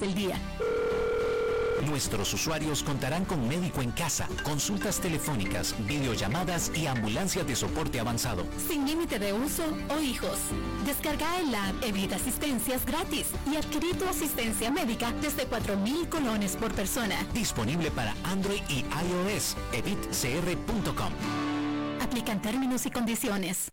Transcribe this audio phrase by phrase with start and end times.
[0.00, 0.40] del día.
[1.86, 8.44] Nuestros usuarios contarán con médico en casa, consultas telefónicas, videollamadas y ambulancias de soporte avanzado.
[8.68, 10.38] Sin límite de uso o hijos.
[10.84, 16.72] Descarga el app Evita Asistencias gratis y adquirir tu asistencia médica desde 4.000 colones por
[16.72, 17.16] persona.
[17.32, 19.56] Disponible para Android y iOS.
[19.72, 21.12] evitcr.com.
[22.02, 23.72] Aplican términos y condiciones.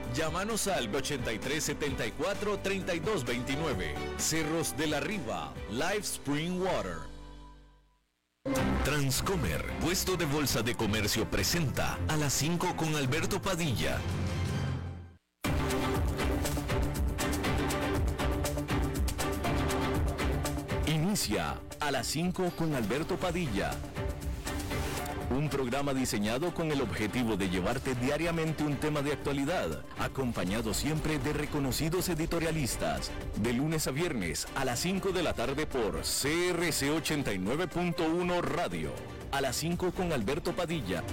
[0.13, 3.95] Llámanos al 8374 3229.
[4.17, 6.97] Cerros de la Riva, Live Spring Water.
[8.83, 13.99] Transcomer, puesto de bolsa de comercio, presenta a las 5 con Alberto Padilla.
[20.87, 23.71] Inicia a las 5 con Alberto Padilla
[25.31, 31.19] un programa diseñado con el objetivo de llevarte diariamente un tema de actualidad, acompañado siempre
[31.19, 36.91] de reconocidos editorialistas, de lunes a viernes a las 5 de la tarde por CRC
[36.91, 38.91] 89.1 Radio,
[39.31, 41.03] a las 5 con Alberto Padilla.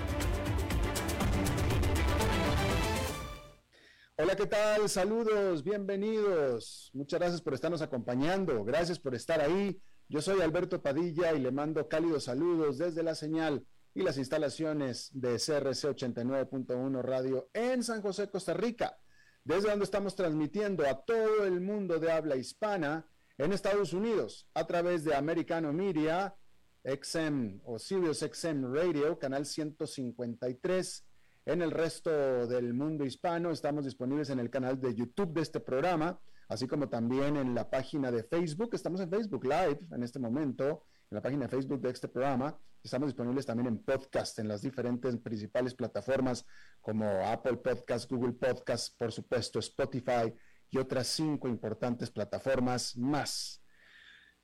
[4.16, 4.88] Hola, ¿qué tal?
[4.88, 6.91] Saludos, bienvenidos.
[6.92, 8.64] Muchas gracias por estarnos acompañando.
[8.64, 9.80] Gracias por estar ahí.
[10.08, 13.64] Yo soy Alberto Padilla y le mando cálidos saludos desde la señal
[13.98, 18.96] y las instalaciones de CRC 89.1 Radio en San José, Costa Rica,
[19.42, 24.69] desde donde estamos transmitiendo a todo el mundo de habla hispana en Estados Unidos a
[24.69, 26.36] través de Americano Media,
[26.84, 31.04] XM o Sirius XM Radio, canal 153.
[31.46, 35.58] En el resto del mundo hispano estamos disponibles en el canal de YouTube de este
[35.58, 38.70] programa, así como también en la página de Facebook.
[38.75, 42.58] Estamos en Facebook Live en este momento en la página de Facebook de este programa.
[42.82, 46.44] Estamos disponibles también en podcast, en las diferentes principales plataformas
[46.80, 50.32] como Apple Podcast, Google Podcast, por supuesto, Spotify
[50.70, 53.62] y otras cinco importantes plataformas más.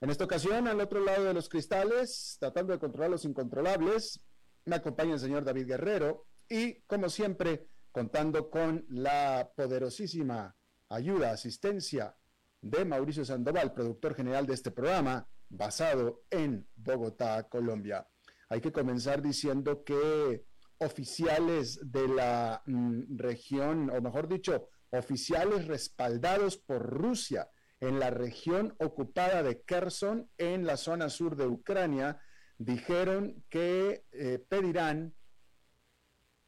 [0.01, 4.19] En esta ocasión, al otro lado de los cristales, tratando de controlar los incontrolables,
[4.65, 10.55] me acompaña el señor David Guerrero y, como siempre, contando con la poderosísima
[10.89, 12.17] ayuda, asistencia
[12.61, 18.07] de Mauricio Sandoval, productor general de este programa, basado en Bogotá, Colombia.
[18.49, 20.45] Hay que comenzar diciendo que
[20.77, 28.75] oficiales de la mm, región, o mejor dicho, oficiales respaldados por Rusia en la región
[28.79, 32.21] ocupada de Kherson, en la zona sur de Ucrania,
[32.57, 35.13] dijeron que eh, pedirán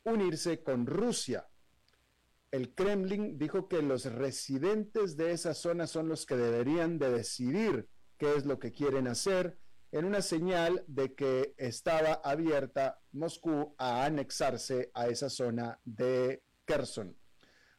[0.03, 1.47] unirse con Rusia.
[2.49, 7.89] El Kremlin dijo que los residentes de esa zona son los que deberían de decidir
[8.17, 9.57] qué es lo que quieren hacer,
[9.91, 17.15] en una señal de que estaba abierta Moscú a anexarse a esa zona de Kherson.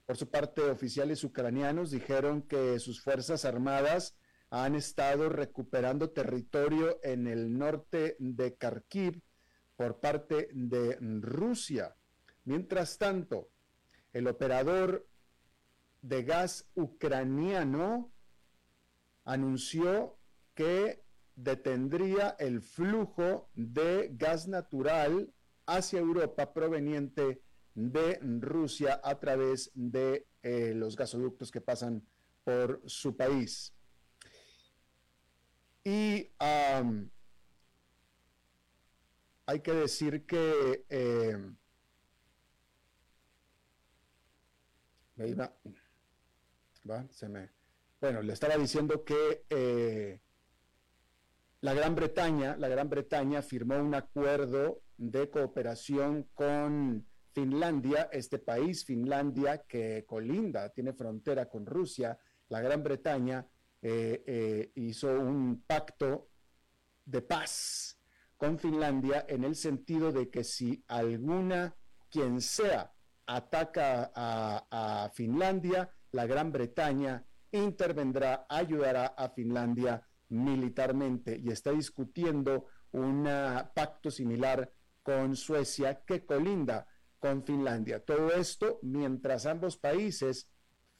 [0.06, 4.16] Por su parte, oficiales ucranianos dijeron que sus fuerzas armadas
[4.50, 9.22] han estado recuperando territorio en el norte de Kharkiv
[9.76, 11.94] por parte de Rusia.
[12.44, 13.50] Mientras tanto,
[14.15, 15.06] el operador
[16.00, 18.10] de gas ucraniano
[19.25, 20.18] anunció
[20.59, 21.05] que
[21.37, 25.33] detendría el flujo de gas natural
[25.67, 27.41] hacia Europa proveniente
[27.77, 32.05] de Rusia a través de eh, los gasoductos que pasan
[32.43, 33.73] por su país.
[35.85, 36.29] Y
[39.47, 41.39] hay que decir que eh,
[47.11, 47.49] se me,
[48.01, 50.21] bueno, le estaba diciendo que eh,
[51.61, 58.85] la Gran Bretaña, la Gran Bretaña firmó un acuerdo de cooperación con Finlandia, este país,
[58.85, 62.19] Finlandia, que colinda, tiene frontera con Rusia,
[62.49, 63.47] la Gran Bretaña
[63.82, 66.31] eh, eh, hizo un pacto
[67.05, 67.99] de paz
[68.37, 71.75] con Finlandia en el sentido de que si alguna,
[72.09, 72.93] quien sea,
[73.27, 83.25] ataca a Finlandia, la Gran Bretaña intervendrá, ayudará a Finlandia militarmente y está discutiendo un
[83.75, 84.73] pacto similar
[85.03, 86.87] con Suecia que colinda
[87.19, 88.05] con Finlandia.
[88.05, 90.51] Todo esto mientras ambos países,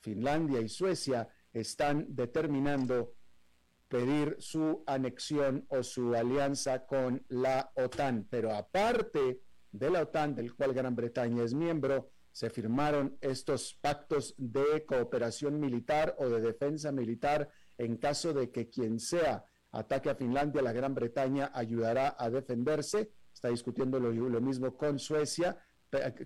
[0.01, 3.15] Finlandia y Suecia, están determinando
[3.89, 8.27] pedir su anexión o su alianza con la OTAN.
[8.31, 9.41] Pero aparte
[9.73, 15.59] de la OTAN, del cual Gran Bretaña es miembro, se firmaron estos pactos de cooperación
[15.59, 20.73] militar o de defensa militar en caso de que quien sea ataque a Finlandia, la
[20.73, 23.13] Gran Bretaña ayudará a defenderse.
[23.33, 25.59] Está discutiendo lo, mismo con Suecia,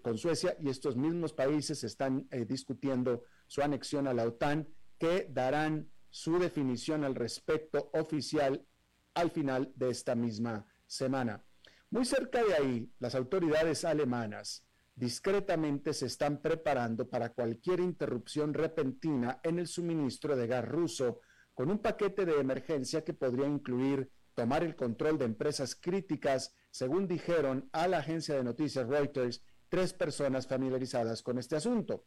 [0.03, 4.67] con Suecia y estos mismos países están eh, discutiendo su anexión a la OTAN
[4.99, 8.67] que darán su definición al respecto oficial
[9.15, 11.45] al final de esta misma semana.
[11.91, 14.65] Muy cerca de ahí, las autoridades alemanas
[14.95, 21.21] discretamente se están preparando para cualquier interrupción repentina en el suministro de gas ruso,
[21.55, 27.07] con un paquete de emergencia que podría incluir tomar el control de empresas críticas, según
[27.07, 32.07] dijeron a la agencia de noticias Reuters tres personas familiarizadas con este asunto.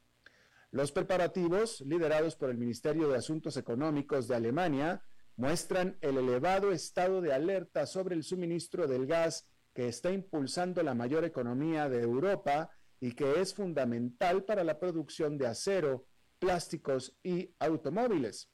[0.72, 5.04] Los preparativos, liderados por el Ministerio de Asuntos Económicos de Alemania,
[5.38, 10.94] muestran el elevado estado de alerta sobre el suministro del gas que está impulsando la
[10.94, 16.06] mayor economía de Europa y que es fundamental para la producción de acero,
[16.40, 18.50] plásticos y automóviles.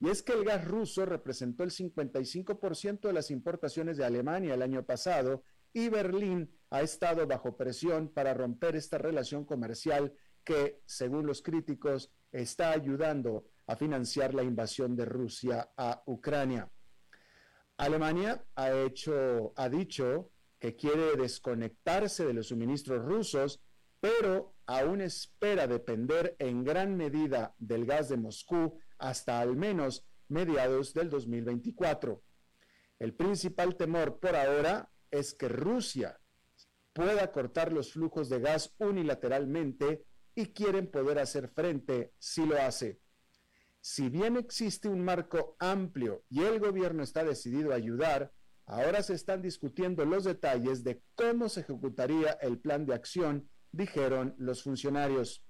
[0.00, 4.62] Y es que el gas ruso representó el 55% de las importaciones de Alemania el
[4.62, 5.42] año pasado
[5.72, 10.12] y Berlín ha estado bajo presión para romper esta relación comercial
[10.44, 16.70] que, según los críticos, está ayudando a financiar la invasión de Rusia a Ucrania.
[17.76, 23.60] Alemania ha, hecho, ha dicho que quiere desconectarse de los suministros rusos,
[24.00, 30.94] pero aún espera depender en gran medida del gas de Moscú hasta al menos mediados
[30.94, 32.22] del 2024.
[32.98, 36.20] El principal temor por ahora es que Rusia
[36.92, 40.04] pueda cortar los flujos de gas unilateralmente
[40.34, 43.00] y quieren poder hacer frente si lo hace.
[43.80, 48.32] Si bien existe un marco amplio y el gobierno está decidido a ayudar,
[48.64, 54.34] ahora se están discutiendo los detalles de cómo se ejecutaría el plan de acción, dijeron
[54.38, 55.44] los funcionarios.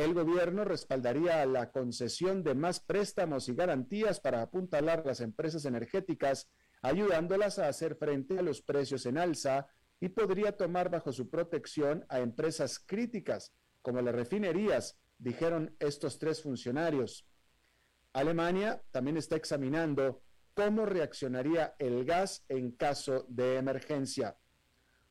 [0.00, 6.48] El gobierno respaldaría la concesión de más préstamos y garantías para apuntalar las empresas energéticas,
[6.80, 9.66] ayudándolas a hacer frente a los precios en alza
[10.00, 13.52] y podría tomar bajo su protección a empresas críticas
[13.82, 17.26] como las refinerías, dijeron estos tres funcionarios.
[18.14, 20.22] Alemania también está examinando
[20.54, 24.38] cómo reaccionaría el gas en caso de emergencia.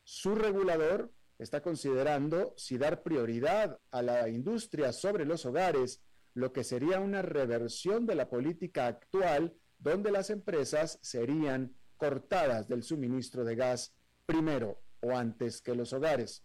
[0.04, 6.02] Su regulador está considerando si dar prioridad a la industria sobre los hogares,
[6.34, 12.84] lo que sería una reversión de la política actual donde las empresas serían cortadas del
[12.84, 13.96] suministro de gas
[14.26, 16.44] primero o antes que los hogares.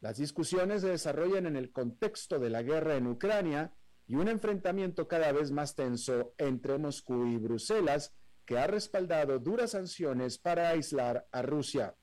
[0.00, 3.74] Las discusiones se desarrollan en el contexto de la guerra en Ucrania
[4.06, 8.14] y un enfrentamiento cada vez más tenso entre Moscú y Bruselas,
[8.44, 11.96] que ha respaldado duras sanciones para aislar a Rusia.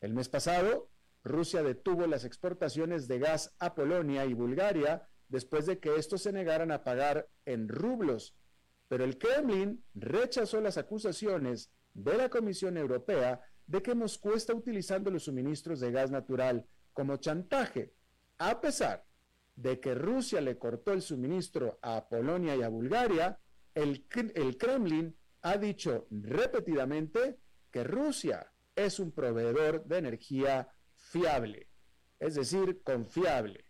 [0.00, 0.90] El mes pasado,
[1.24, 6.32] Rusia detuvo las exportaciones de gas a Polonia y Bulgaria después de que estos se
[6.32, 8.36] negaran a pagar en rublos,
[8.88, 15.10] pero el Kremlin rechazó las acusaciones de la Comisión Europea de que Moscú está utilizando
[15.10, 17.94] los suministros de gas natural como chantaje,
[18.38, 19.04] a pesar
[19.56, 23.38] de que Rusia le cortó el suministro a Polonia y a Bulgaria,
[23.74, 27.38] el, el Kremlin ha dicho repetidamente
[27.70, 30.68] que Rusia es un proveedor de energía
[31.14, 31.68] fiable,
[32.18, 33.64] es decir, confiable.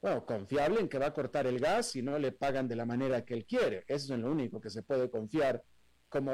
[0.00, 2.84] Bueno, confiable en que va a cortar el gas si no le pagan de la
[2.84, 3.84] manera que él quiere.
[3.86, 5.62] Eso es lo único que se puede confiar
[6.08, 6.32] como,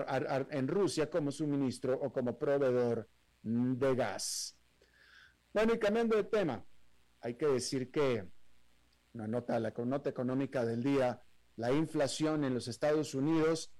[0.51, 3.07] en Rusia como suministro o como proveedor
[3.43, 4.57] de gas.
[5.53, 6.65] Bueno, y cambiando de tema,
[7.21, 8.27] hay que decir que
[9.13, 9.59] la nota
[10.09, 11.23] económica del día,
[11.57, 13.71] la inflación en los Estados Unidos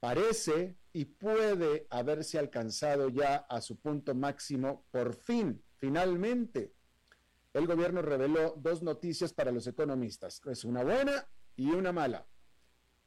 [0.00, 6.74] parece y puede haberse alcanzado ya a su punto máximo por fin, finalmente.
[7.52, 12.26] El gobierno reveló dos noticias para los economistas, es una buena y una mala.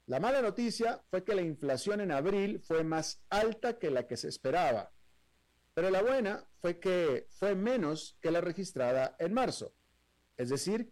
[0.07, 4.17] La mala noticia fue que la inflación en abril fue más alta que la que
[4.17, 4.91] se esperaba,
[5.73, 9.73] pero la buena fue que fue menos que la registrada en marzo.
[10.35, 10.91] Es decir,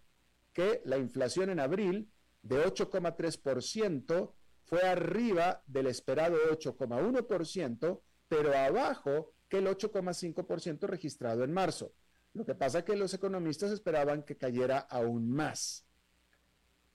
[0.53, 2.12] que la inflación en abril
[2.43, 4.33] de 8,3%
[4.63, 11.94] fue arriba del esperado 8,1%, pero abajo que el 8,5% registrado en marzo.
[12.34, 15.86] Lo que pasa que los economistas esperaban que cayera aún más.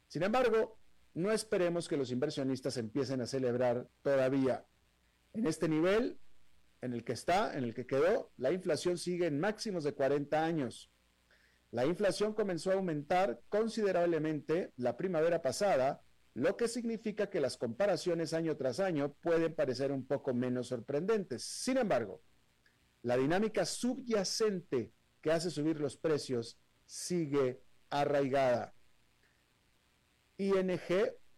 [0.08, 0.78] Sin embargo,
[1.14, 4.64] no esperemos que los inversionistas empiecen a celebrar todavía.
[5.32, 6.18] En este nivel,
[6.80, 10.44] en el que está, en el que quedó, la inflación sigue en máximos de 40
[10.44, 10.90] años.
[11.72, 18.34] La inflación comenzó a aumentar considerablemente la primavera pasada lo que significa que las comparaciones
[18.34, 21.44] año tras año pueden parecer un poco menos sorprendentes.
[21.44, 22.22] Sin embargo,
[23.04, 28.74] la dinámica subyacente que hace subir los precios sigue arraigada.
[30.38, 30.80] ING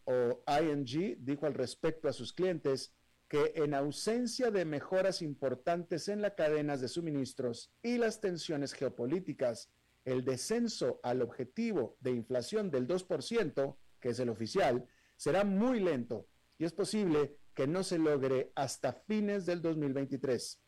[0.05, 2.95] o ING dijo al respecto a sus clientes
[3.29, 9.69] que en ausencia de mejoras importantes en las cadenas de suministros y las tensiones geopolíticas,
[10.05, 16.29] el descenso al objetivo de inflación del 2%, que es el oficial, será muy lento
[16.59, 20.63] y es posible que no se logre hasta fines del 2023.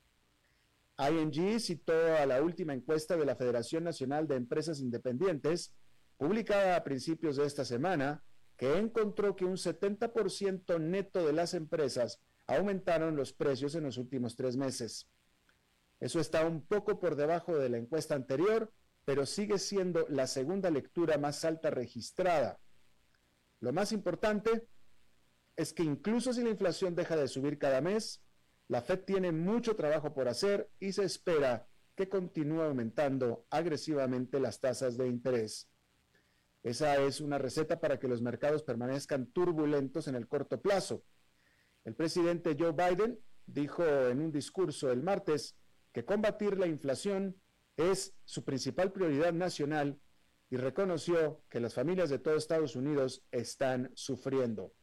[0.99, 5.73] ING citó a la última encuesta de la Federación Nacional de Empresas Independientes,
[6.17, 8.25] publicada a principios de esta semana,
[8.57, 14.35] que encontró que un 70% neto de las empresas aumentaron los precios en los últimos
[14.35, 15.07] tres meses.
[16.01, 18.73] Eso está un poco por debajo de la encuesta anterior,
[19.05, 22.59] pero sigue siendo la segunda lectura más alta registrada.
[23.61, 24.67] Lo más importante
[25.57, 28.23] es que incluso si la inflación deja de subir cada mes,
[28.69, 34.61] la Fed tiene mucho trabajo por hacer y se espera que continúe aumentando agresivamente las
[34.61, 35.69] tasas de interés.
[36.63, 41.03] Esa es una receta para que los mercados permanezcan turbulentos en el corto plazo.
[41.85, 45.57] El presidente Joe Biden dijo en un discurso el martes
[45.93, 47.41] que combatir la inflación
[47.77, 49.99] es su principal prioridad nacional
[50.51, 54.75] y reconoció que las familias de todo Estados Unidos están sufriendo.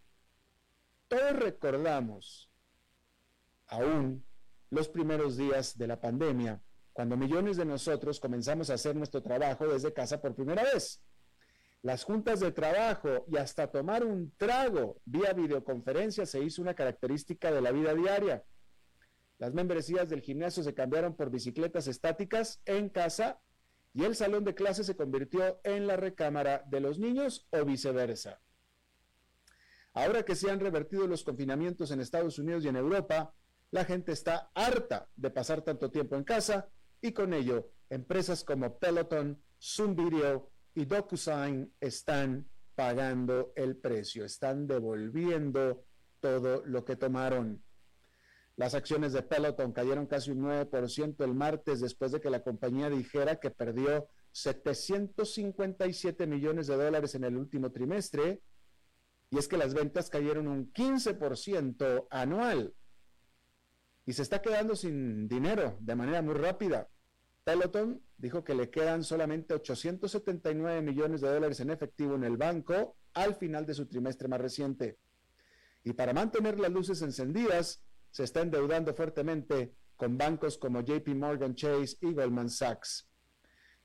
[1.10, 2.50] Todos recordamos
[3.68, 4.24] aún
[4.70, 9.68] los primeros días de la pandemia, cuando millones de nosotros comenzamos a hacer nuestro trabajo
[9.68, 11.04] desde casa por primera vez
[11.84, 17.52] las juntas de trabajo y hasta tomar un trago vía videoconferencia se hizo una característica
[17.52, 18.44] de la vida diaria.
[19.40, 23.42] Las membresías del gimnasio se cambiaron por bicicletas estáticas en casa
[23.94, 28.40] y el salón de clase se convirtió en la recámara de los niños o viceversa.
[29.94, 33.34] Ahora que se han revertido los confinamientos en Estados Unidos y en Europa,
[33.72, 36.70] la gente está harta de pasar tanto tiempo en casa
[37.02, 44.68] y con ello empresas como Peloton, Zoom Video y DocuSign están pagando el precio, están
[44.68, 45.84] devolviendo
[46.20, 47.64] todo lo que tomaron.
[48.56, 52.90] Las acciones de Peloton cayeron casi un 9% el martes después de que la compañía
[52.90, 58.42] dijera que perdió 757 millones de dólares en el último trimestre.
[59.30, 62.74] Y es que las ventas cayeron un 15% anual.
[64.06, 66.90] Y se está quedando sin dinero de manera muy rápida.
[67.44, 72.98] Peloton dijo que le quedan solamente 879 millones de dólares en efectivo en el banco
[73.14, 75.00] al final de su trimestre más reciente.
[75.84, 81.56] Y para mantener las luces encendidas, se está endeudando fuertemente con bancos como JP Morgan
[81.56, 83.10] Chase y Goldman Sachs.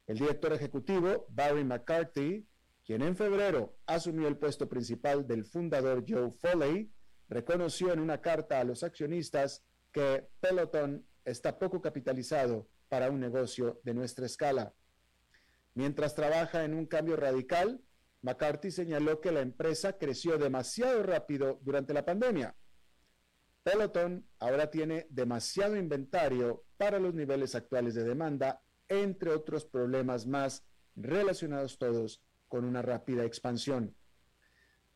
[0.06, 2.46] El director ejecutivo, Barry McCarthy,
[2.84, 6.92] quien en febrero asumió el puesto principal del fundador Joe Foley,
[7.28, 13.80] reconoció en una carta a los accionistas que Peloton está poco capitalizado para un negocio
[13.84, 14.74] de nuestra escala.
[15.74, 17.82] Mientras trabaja en un cambio radical,
[18.22, 22.56] McCarthy señaló que la empresa creció demasiado rápido durante la pandemia.
[23.62, 30.64] Peloton ahora tiene demasiado inventario para los niveles actuales de demanda, entre otros problemas más
[30.94, 33.94] relacionados todos con una rápida expansión.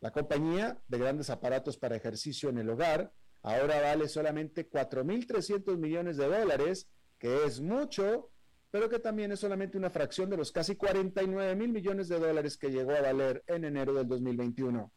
[0.01, 6.17] La compañía de grandes aparatos para ejercicio en el hogar ahora vale solamente 4.300 millones
[6.17, 6.89] de dólares
[7.21, 8.31] que es mucho,
[8.71, 12.57] pero que también es solamente una fracción de los casi 49 mil millones de dólares
[12.57, 14.91] que llegó a valer en enero del 2021.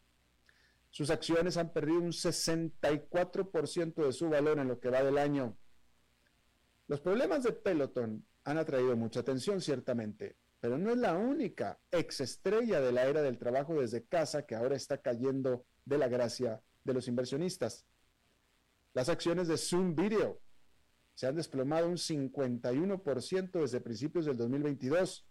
[0.90, 5.58] Sus acciones han perdido un 64% de su valor en lo que va del año.
[6.88, 12.22] Los problemas de Peloton han atraído mucha atención, ciertamente, pero no es la única ex
[12.22, 16.62] estrella de la era del trabajo desde casa que ahora está cayendo de la gracia
[16.86, 17.86] de los inversionistas.
[18.94, 20.43] Las acciones de Zoom Video
[21.14, 25.26] se han desplomado un 51% desde principios del 2022.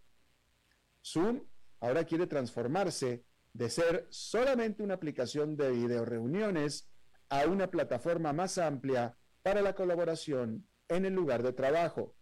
[1.03, 1.41] Zoom
[1.79, 6.89] ahora quiere transformarse de ser solamente una aplicación de video reuniones
[7.29, 12.15] a una plataforma más amplia para la colaboración en el lugar de trabajo.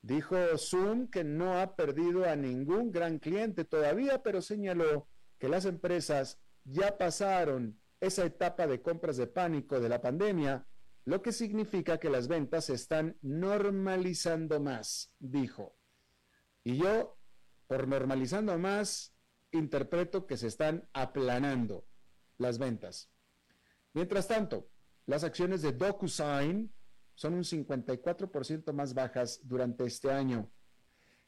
[0.00, 5.64] Dijo Zoom que no ha perdido a ningún gran cliente todavía, pero señaló que las
[5.64, 10.66] empresas ya pasaron esa etapa de compras de pánico de la pandemia,
[11.08, 15.74] lo que significa que las ventas se están normalizando más, dijo.
[16.62, 17.18] Y yo,
[17.66, 19.14] por normalizando más,
[19.50, 21.86] interpreto que se están aplanando
[22.36, 23.10] las ventas.
[23.94, 24.68] Mientras tanto,
[25.06, 26.70] las acciones de DocuSign
[27.14, 30.52] son un 54% más bajas durante este año.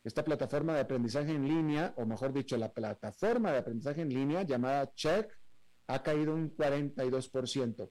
[0.05, 4.43] Esta plataforma de aprendizaje en línea, o mejor dicho, la plataforma de aprendizaje en línea
[4.43, 5.33] llamada Check,
[5.87, 7.91] ha caído un 42%.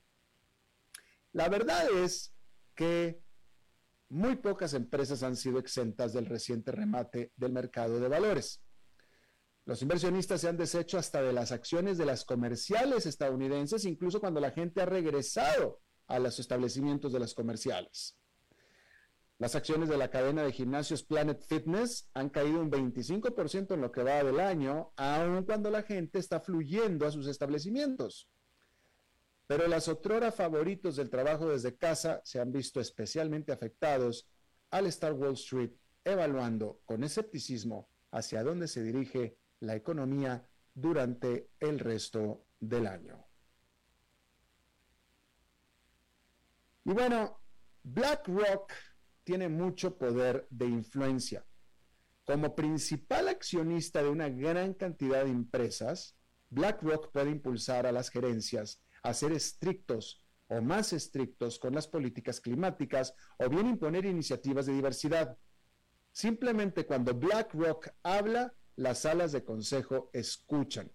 [1.33, 2.33] La verdad es
[2.75, 3.21] que
[4.09, 8.61] muy pocas empresas han sido exentas del reciente remate del mercado de valores.
[9.65, 14.39] Los inversionistas se han deshecho hasta de las acciones de las comerciales estadounidenses, incluso cuando
[14.39, 18.17] la gente ha regresado a los establecimientos de las comerciales.
[19.37, 23.91] Las acciones de la cadena de gimnasios Planet Fitness han caído un 25% en lo
[23.91, 28.27] que va del año, aun cuando la gente está fluyendo a sus establecimientos.
[29.49, 34.29] Pero las otrora favoritos del trabajo desde casa se han visto especialmente afectados
[34.69, 35.71] al estar Wall Street
[36.03, 43.25] evaluando con escepticismo hacia dónde se dirige la economía durante el resto del año.
[46.85, 47.41] Y bueno,
[47.81, 48.71] BlackRock
[49.23, 51.43] tiene mucho poder de influencia.
[52.23, 56.15] Como principal accionista de una gran cantidad de empresas,
[56.51, 62.41] BlackRock puede impulsar a las gerencias a ser estrictos o más estrictos con las políticas
[62.41, 65.37] climáticas o bien imponer iniciativas de diversidad.
[66.11, 70.91] Simplemente cuando BlackRock habla, las salas de consejo escuchan.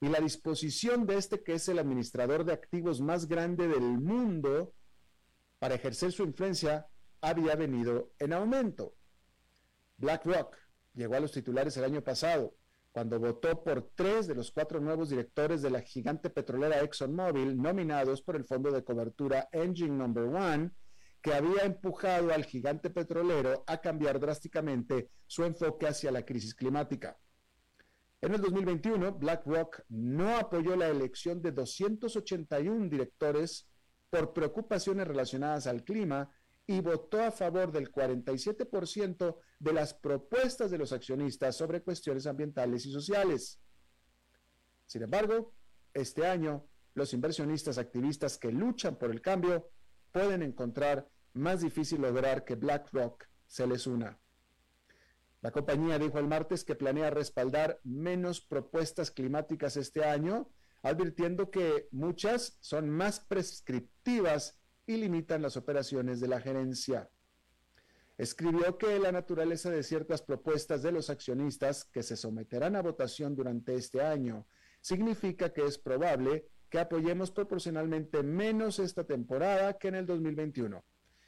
[0.00, 4.74] Y la disposición de este que es el administrador de activos más grande del mundo
[5.58, 6.88] para ejercer su influencia
[7.20, 8.94] había venido en aumento.
[9.96, 10.56] BlackRock
[10.94, 12.56] llegó a los titulares el año pasado,
[12.92, 18.22] cuando votó por tres de los cuatro nuevos directores de la gigante petrolera ExxonMobil nominados
[18.22, 20.70] por el fondo de cobertura Engine Number One,
[21.20, 27.18] que había empujado al gigante petrolero a cambiar drásticamente su enfoque hacia la crisis climática.
[28.20, 33.68] En el 2021, BlackRock no apoyó la elección de 281 directores
[34.10, 36.30] por preocupaciones relacionadas al clima
[36.68, 42.84] y votó a favor del 47% de las propuestas de los accionistas sobre cuestiones ambientales
[42.84, 43.58] y sociales.
[44.84, 45.54] Sin embargo,
[45.94, 49.70] este año, los inversionistas activistas que luchan por el cambio
[50.12, 54.20] pueden encontrar más difícil lograr que BlackRock se les una.
[55.40, 60.50] La compañía dijo el martes que planea respaldar menos propuestas climáticas este año,
[60.82, 67.10] advirtiendo que muchas son más prescriptivas y limitan las operaciones de la gerencia.
[68.16, 73.36] Escribió que la naturaleza de ciertas propuestas de los accionistas que se someterán a votación
[73.36, 74.46] durante este año
[74.80, 80.82] significa que es probable que apoyemos proporcionalmente menos esta temporada que en el 2021,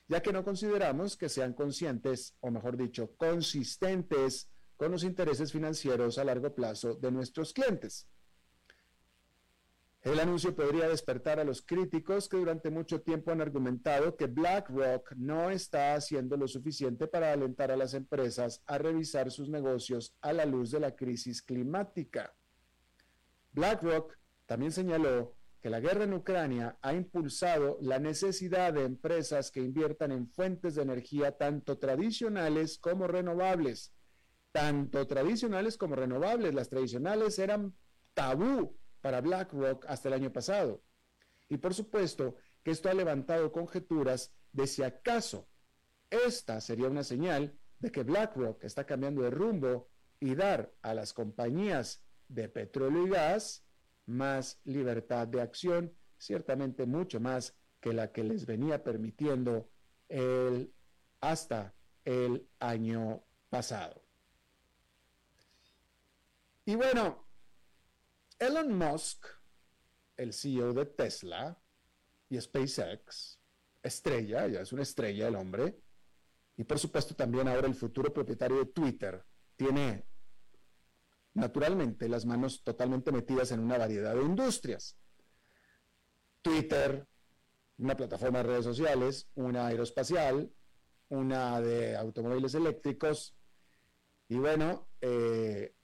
[0.09, 6.17] ya que no consideramos que sean conscientes, o mejor dicho, consistentes con los intereses financieros
[6.17, 8.09] a largo plazo de nuestros clientes.
[10.03, 15.13] El anuncio podría despertar a los críticos que durante mucho tiempo han argumentado que BlackRock
[15.17, 20.33] no está haciendo lo suficiente para alentar a las empresas a revisar sus negocios a
[20.33, 22.35] la luz de la crisis climática.
[23.53, 29.61] BlackRock también señaló que la guerra en Ucrania ha impulsado la necesidad de empresas que
[29.61, 33.93] inviertan en fuentes de energía tanto tradicionales como renovables.
[34.51, 36.55] Tanto tradicionales como renovables.
[36.55, 37.75] Las tradicionales eran
[38.15, 40.83] tabú para BlackRock hasta el año pasado.
[41.49, 45.49] Y por supuesto que esto ha levantado conjeturas de si acaso
[46.11, 51.13] esta sería una señal de que BlackRock está cambiando de rumbo y dar a las
[51.13, 53.65] compañías de petróleo y gas
[54.07, 59.71] más libertad de acción, ciertamente mucho más que la que les venía permitiendo
[60.09, 60.75] el,
[61.21, 64.03] hasta el año pasado.
[66.67, 67.25] Y bueno,
[68.41, 69.27] Elon Musk,
[70.17, 71.63] el CEO de Tesla
[72.31, 73.39] y SpaceX,
[73.83, 75.79] estrella, ya es una estrella el hombre,
[76.57, 79.23] y por supuesto también ahora el futuro propietario de Twitter,
[79.57, 80.07] tiene
[81.35, 84.97] naturalmente las manos totalmente metidas en una variedad de industrias.
[86.41, 87.07] Twitter,
[87.77, 90.51] una plataforma de redes sociales, una aeroespacial,
[91.11, 93.37] una de automóviles eléctricos,
[94.29, 95.75] y bueno, eh,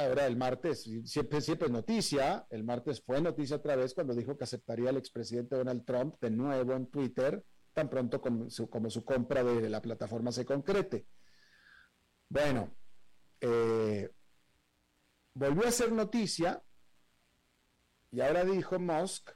[0.00, 4.34] Ahora el martes, siempre, siempre es noticia, el martes fue noticia otra vez cuando dijo
[4.34, 8.88] que aceptaría al expresidente Donald Trump de nuevo en Twitter, tan pronto como su, como
[8.88, 11.06] su compra de, la plataforma se concrete.
[12.30, 12.74] Bueno,
[13.42, 14.10] eh,
[15.34, 16.62] volvió a ser noticia
[18.10, 19.32] y ahora dijo Musk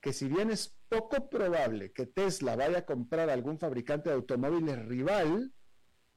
[0.00, 4.86] que si bien es poco probable que Tesla vaya a comprar algún fabricante de automóviles
[4.86, 5.52] rival,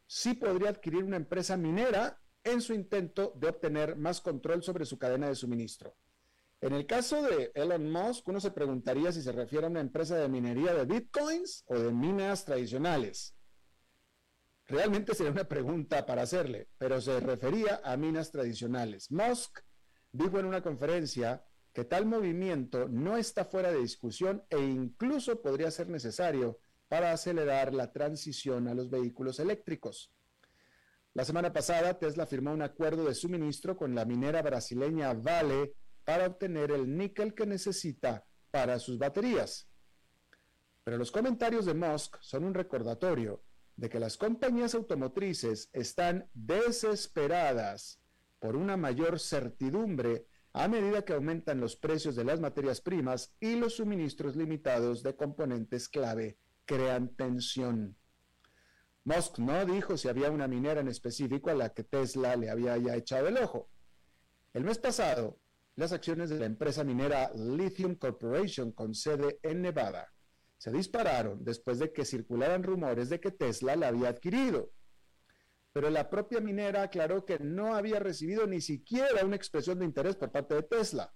[0.06, 2.20] sí podría adquirir una empresa minera
[2.52, 5.96] en su intento de obtener más control sobre su cadena de suministro.
[6.60, 10.16] En el caso de Elon Musk, uno se preguntaría si se refiere a una empresa
[10.16, 13.36] de minería de bitcoins o de minas tradicionales.
[14.66, 19.12] Realmente sería una pregunta para hacerle, pero se refería a minas tradicionales.
[19.12, 19.60] Musk
[20.12, 25.70] dijo en una conferencia que tal movimiento no está fuera de discusión e incluso podría
[25.70, 30.12] ser necesario para acelerar la transición a los vehículos eléctricos.
[31.18, 35.74] La semana pasada, Tesla firmó un acuerdo de suministro con la minera brasileña Vale
[36.06, 39.68] para obtener el níquel que necesita para sus baterías.
[40.84, 43.42] Pero los comentarios de Musk son un recordatorio
[43.78, 48.00] de que las compañías automotrices están desesperadas
[48.38, 53.56] por una mayor certidumbre a medida que aumentan los precios de las materias primas y
[53.56, 57.98] los suministros limitados de componentes clave crean tensión.
[59.08, 62.76] Musk no dijo si había una minera en específico a la que Tesla le había
[62.76, 63.70] ya echado el ojo.
[64.54, 65.40] El mes pasado,
[65.78, 70.14] las acciones de la empresa minera Lithium Corporation con sede en Nevada
[70.58, 74.74] se dispararon después de que circularan rumores de que Tesla la había adquirido.
[75.72, 80.18] Pero la propia minera aclaró que no había recibido ni siquiera una expresión de interés
[80.18, 81.14] por parte de Tesla.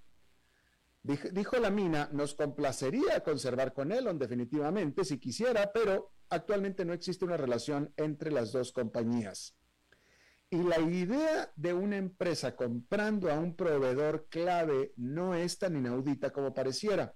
[1.04, 7.26] Dijo, la mina, nos complacería conservar con Elon definitivamente si quisiera, pero actualmente no existe
[7.26, 9.56] una relación entre las dos compañías.
[10.50, 16.32] Y la idea de una empresa comprando a un proveedor clave no es tan inaudita
[16.32, 17.14] como pareciera.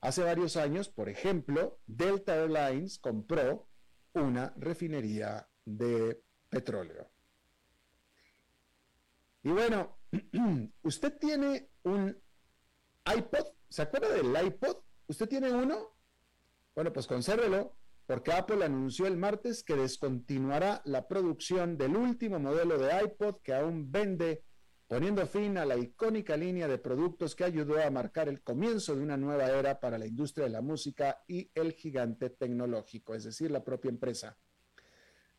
[0.00, 3.68] Hace varios años, por ejemplo, Delta Airlines compró
[4.14, 7.10] una refinería de petróleo.
[9.44, 9.98] Y bueno,
[10.82, 12.16] usted tiene un
[13.16, 14.76] iPod, ¿se acuerda del iPod?
[15.06, 15.96] ¿Usted tiene uno?
[16.74, 17.76] Bueno, pues consérvelo,
[18.12, 23.54] porque Apple anunció el martes que descontinuará la producción del último modelo de iPod que
[23.54, 24.44] aún vende,
[24.86, 29.00] poniendo fin a la icónica línea de productos que ayudó a marcar el comienzo de
[29.00, 33.50] una nueva era para la industria de la música y el gigante tecnológico, es decir,
[33.50, 34.36] la propia empresa.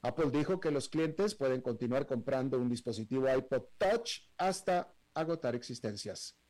[0.01, 6.42] Apple dijo que los clientes pueden continuar comprando un dispositivo iPod Touch hasta agotar existencias.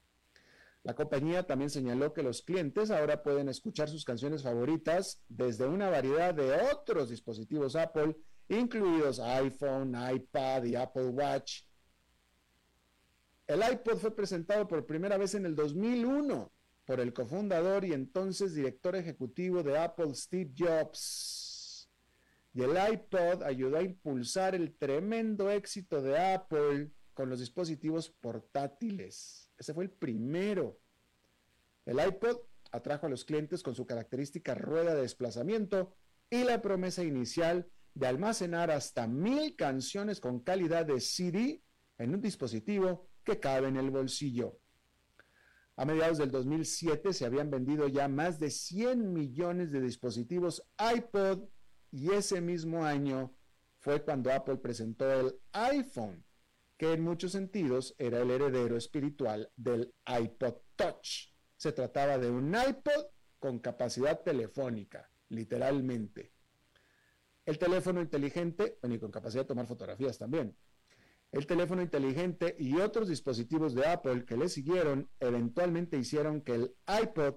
[0.83, 5.89] La compañía también señaló que los clientes ahora pueden escuchar sus canciones favoritas desde una
[5.89, 8.17] variedad de otros dispositivos Apple,
[8.49, 11.61] incluidos iPhone, iPad y Apple Watch.
[13.47, 16.51] El iPod fue presentado por primera vez en el 2001
[16.85, 21.89] por el cofundador y entonces director ejecutivo de Apple, Steve Jobs.
[22.53, 29.42] Y el iPod ayudó a impulsar el tremendo éxito de Apple con los dispositivos portátiles.
[29.63, 30.77] Ese fue el primero.
[31.85, 32.35] El iPod
[32.73, 35.95] atrajo a los clientes con su característica rueda de desplazamiento
[36.29, 41.63] y la promesa inicial de almacenar hasta mil canciones con calidad de CD
[41.97, 44.59] en un dispositivo que cabe en el bolsillo.
[45.77, 51.45] A mediados del 2007 se habían vendido ya más de 100 millones de dispositivos iPod
[51.89, 53.33] y ese mismo año
[53.79, 56.25] fue cuando Apple presentó el iPhone,
[56.83, 61.31] que en muchos sentidos era el heredero espiritual del iPod Touch.
[61.55, 63.05] Se trataba de un iPod
[63.39, 66.33] con capacidad telefónica, literalmente.
[67.45, 70.57] El teléfono inteligente, y con capacidad de tomar fotografías también.
[71.31, 76.75] El teléfono inteligente y otros dispositivos de Apple que le siguieron eventualmente hicieron que el
[77.01, 77.35] iPod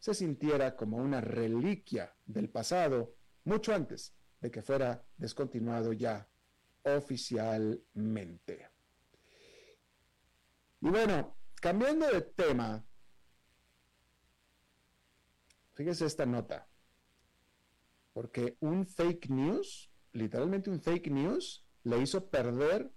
[0.00, 6.28] se sintiera como una reliquia del pasado mucho antes de que fuera descontinuado ya
[6.82, 8.77] oficialmente.
[10.80, 12.84] Y bueno, cambiando de tema,
[15.74, 16.68] fíjese esta nota,
[18.12, 22.90] porque un fake news, literalmente un fake news, le hizo perder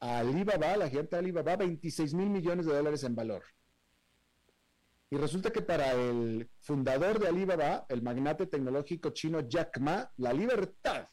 [0.00, 3.44] a Alibaba, la gente de Alibaba, 26 mil millones de dólares en valor.
[5.10, 10.32] Y resulta que para el fundador de Alibaba, el magnate tecnológico chino Jack Ma, la
[10.32, 11.08] libertad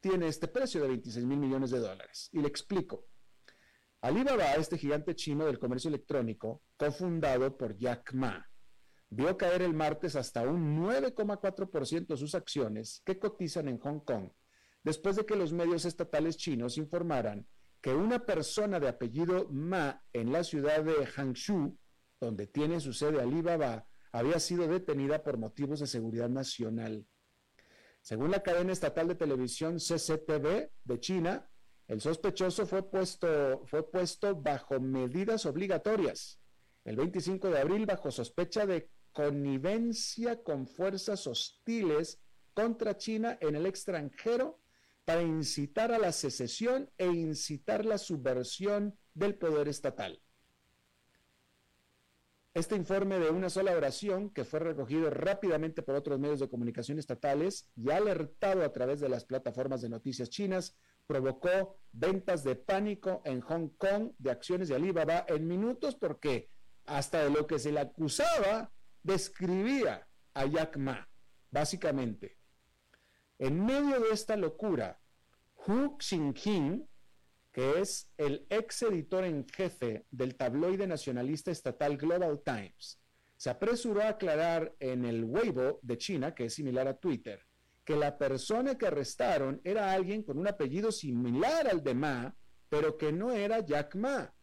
[0.00, 2.30] tiene este precio de 26 mil millones de dólares.
[2.32, 3.06] Y le explico.
[4.06, 8.48] Alibaba, este gigante chino del comercio electrónico, cofundado por Jack Ma,
[9.10, 14.30] vio caer el martes hasta un 9,4% sus acciones que cotizan en Hong Kong,
[14.84, 17.48] después de que los medios estatales chinos informaran
[17.80, 21.76] que una persona de apellido Ma en la ciudad de Hangzhou,
[22.20, 27.08] donde tiene su sede Alibaba, había sido detenida por motivos de seguridad nacional.
[28.02, 31.50] Según la cadena estatal de televisión CCTV de China,
[31.88, 36.40] el sospechoso fue puesto, fue puesto bajo medidas obligatorias
[36.86, 42.20] el 25 de abril bajo sospecha de connivencia con fuerzas hostiles
[42.54, 44.60] contra China en el extranjero
[45.04, 50.22] para incitar a la secesión e incitar la subversión del poder estatal.
[52.54, 57.00] Este informe de una sola oración, que fue recogido rápidamente por otros medios de comunicación
[57.00, 63.22] estatales y alertado a través de las plataformas de noticias chinas, provocó ventas de pánico
[63.24, 66.50] en Hong Kong de acciones de Alibaba en minutos porque
[66.84, 71.08] hasta de lo que se le acusaba describía a Jack Ma,
[71.50, 72.38] básicamente.
[73.38, 75.00] En medio de esta locura,
[75.66, 76.88] Hu Xinjing,
[77.52, 83.00] que es el ex editor en jefe del tabloide nacionalista estatal Global Times,
[83.36, 87.45] se apresuró a aclarar en el Weibo de China, que es similar a Twitter,
[87.86, 92.36] que la persona que arrestaron era alguien con un apellido similar al de Ma,
[92.68, 94.34] pero que no era Jack Ma.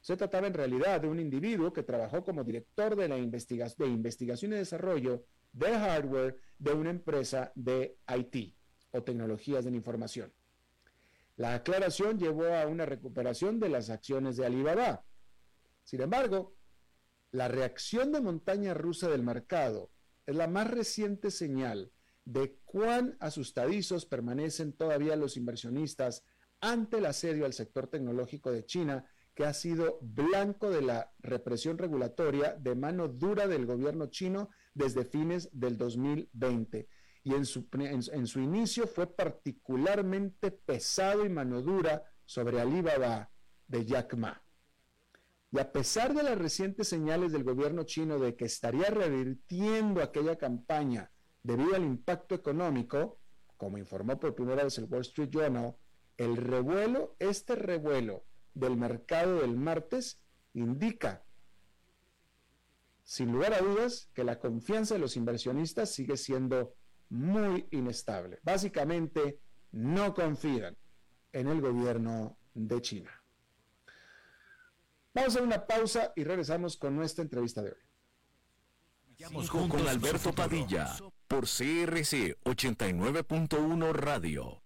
[0.00, 4.52] Se trataba en realidad de un individuo que trabajó como director de, la de investigación
[4.52, 8.54] y desarrollo de hardware de una empresa de IT
[8.92, 10.32] o tecnologías de la información.
[11.34, 15.04] La aclaración llevó a una recuperación de las acciones de Alibaba.
[15.82, 16.54] Sin embargo,
[17.32, 19.90] la reacción de montaña rusa del mercado
[20.24, 21.90] es la más reciente señal
[22.26, 26.24] de cuán asustadizos permanecen todavía los inversionistas
[26.60, 31.78] ante el asedio al sector tecnológico de China que ha sido blanco de la represión
[31.78, 36.88] regulatoria de mano dura del gobierno chino desde fines del 2020.
[37.22, 43.30] Y en su, inicio fue particularmente pesado y mano dura sobre Alibaba
[43.68, 44.42] de Jack Ma.
[45.52, 50.36] Y a pesar de las recientes señales del gobierno chino de que estaría revirtiendo aquella
[50.36, 51.10] campaña
[51.46, 53.18] debido al impacto económico,
[53.56, 55.76] como informó por primera vez el Wall Street Journal,
[56.16, 60.20] el revuelo, este revuelo del mercado del martes
[60.54, 61.24] indica,
[63.04, 66.74] sin lugar a dudas, que la confianza de los inversionistas sigue siendo
[67.10, 68.40] muy inestable.
[68.42, 69.38] Básicamente,
[69.70, 70.76] no confían
[71.32, 73.22] en el gobierno de China.
[75.14, 79.68] Vamos a una pausa y regresamos con nuestra entrevista de hoy.
[79.68, 80.96] con Alberto Padilla
[81.28, 84.65] por CRC 89.1 Radio.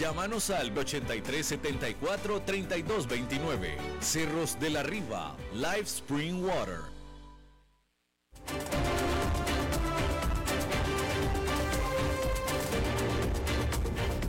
[0.00, 3.76] Llámanos al 8374 3229.
[4.00, 6.78] Cerros de la Riva, Live Spring Water.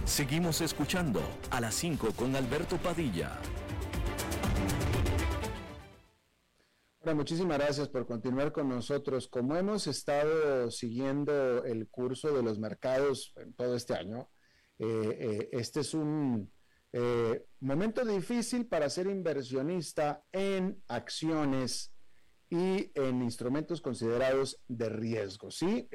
[0.04, 3.40] Seguimos escuchando a las 5 con Alberto Padilla.
[7.02, 9.30] Bueno, muchísimas gracias por continuar con nosotros.
[9.30, 14.28] Como hemos estado siguiendo el curso de los mercados en todo este año,
[14.84, 16.52] eh, eh, este es un
[16.92, 21.94] eh, momento difícil para ser inversionista en acciones
[22.50, 25.52] y en instrumentos considerados de riesgo.
[25.52, 25.88] Sí,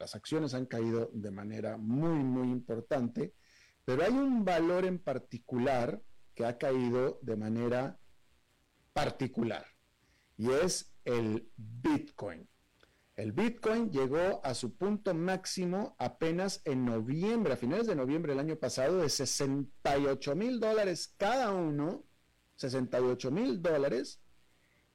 [0.00, 3.34] las acciones han caído de manera muy, muy importante,
[3.84, 6.02] pero hay un valor en particular
[6.34, 8.00] que ha caído de manera
[8.92, 9.64] particular
[10.36, 12.48] y es el Bitcoin.
[13.16, 18.40] El Bitcoin llegó a su punto máximo apenas en noviembre, a finales de noviembre del
[18.40, 22.04] año pasado, de 68 mil dólares cada uno,
[22.56, 24.20] 68 mil dólares,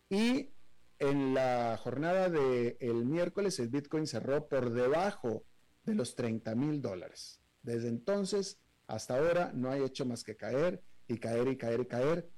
[0.09, 0.51] y
[0.97, 5.45] en la jornada del el miércoles el Bitcoin cerró por debajo
[5.85, 7.39] de los 30 mil dólares.
[7.63, 11.85] Desde entonces hasta ahora no ha hecho más que caer y caer y caer y
[11.85, 12.29] caer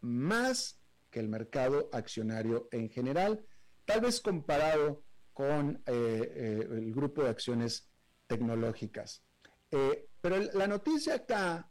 [0.00, 0.78] más
[1.10, 3.46] que el mercado accionario en general,
[3.86, 7.90] tal vez comparado con eh, eh, el grupo de acciones
[8.26, 9.24] tecnológicas.
[9.70, 11.70] Eh, pero la noticia acá,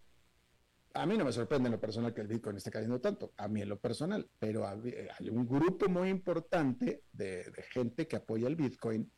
[0.94, 3.48] a mí no me sorprende en lo personal que el Bitcoin esté cayendo tanto, a
[3.48, 8.48] mí en lo personal, pero hay un grupo muy importante de, de gente que apoya
[8.48, 9.12] el Bitcoin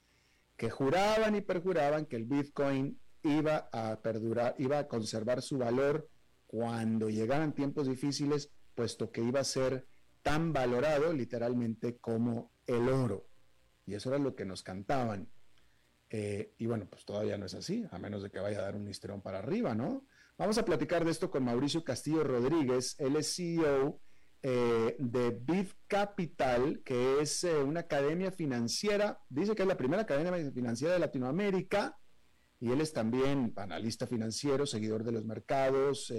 [0.56, 6.08] que juraban y perjuraban que el Bitcoin iba a perdurar, iba a conservar su valor
[6.45, 9.88] cuando llegaran tiempos difíciles, puesto que iba a ser
[10.21, 13.25] tan valorado literalmente como el oro.
[13.86, 15.30] Y eso era lo que nos cantaban.
[16.15, 18.76] Eh, y bueno, pues todavía no es así, a menos de que vaya a dar
[18.76, 20.06] un listerón para arriba, ¿no?
[20.38, 24.00] Vamos a platicar de esto con Mauricio Castillo Rodríguez, él es CEO
[24.43, 30.04] eh, de Bit Capital, que es eh, una academia financiera, dice que es la primera
[30.04, 31.98] academia financiera de Latinoamérica,
[32.60, 36.13] y él es también analista financiero, seguidor de los mercados,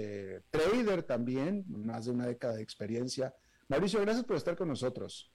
[0.51, 3.33] trader también, más de una década de experiencia.
[3.69, 5.34] Mauricio, gracias por estar con nosotros.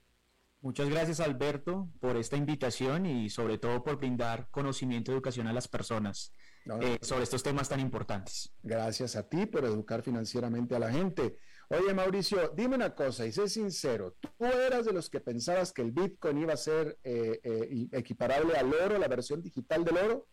[0.63, 5.55] Muchas gracias Alberto por esta invitación y sobre todo por brindar conocimiento y educación a
[5.55, 6.35] las personas
[6.83, 8.53] eh, sobre estos temas tan importantes.
[8.63, 11.39] Gracias a ti por educar financieramente a la gente.
[11.71, 15.81] Oye Mauricio, dime una cosa y sé sincero, ¿tú eras de los que pensabas que
[15.81, 20.27] el Bitcoin iba a ser eh, equiparable al oro, la versión digital del oro?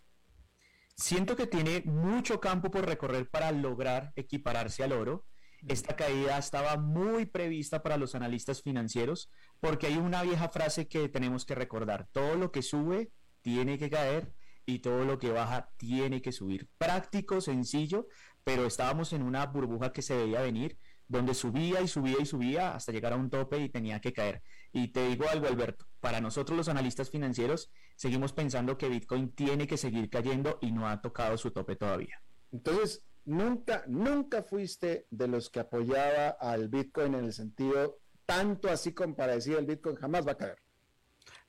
[0.98, 5.26] Siento que tiene mucho campo por recorrer para lograr equipararse al oro.
[5.68, 11.10] Esta caída estaba muy prevista para los analistas financieros porque hay una vieja frase que
[11.10, 12.08] tenemos que recordar.
[12.12, 14.34] Todo lo que sube tiene que caer
[14.66, 16.70] y todo lo que baja tiene que subir.
[16.78, 18.08] Práctico, sencillo,
[18.44, 22.76] pero estábamos en una burbuja que se veía venir, donde subía y subía y subía
[22.76, 24.44] hasta llegar a un tope y tenía que caer.
[24.74, 29.68] Y te digo algo, Alberto, para nosotros los analistas financieros seguimos pensando que Bitcoin tiene
[29.68, 32.22] que seguir cayendo y no ha tocado su tope todavía.
[32.52, 38.94] Entonces, nunca, nunca fuiste de los que apoyaba al Bitcoin en el sentido tanto así
[38.94, 40.58] como para decir el Bitcoin jamás va a caer.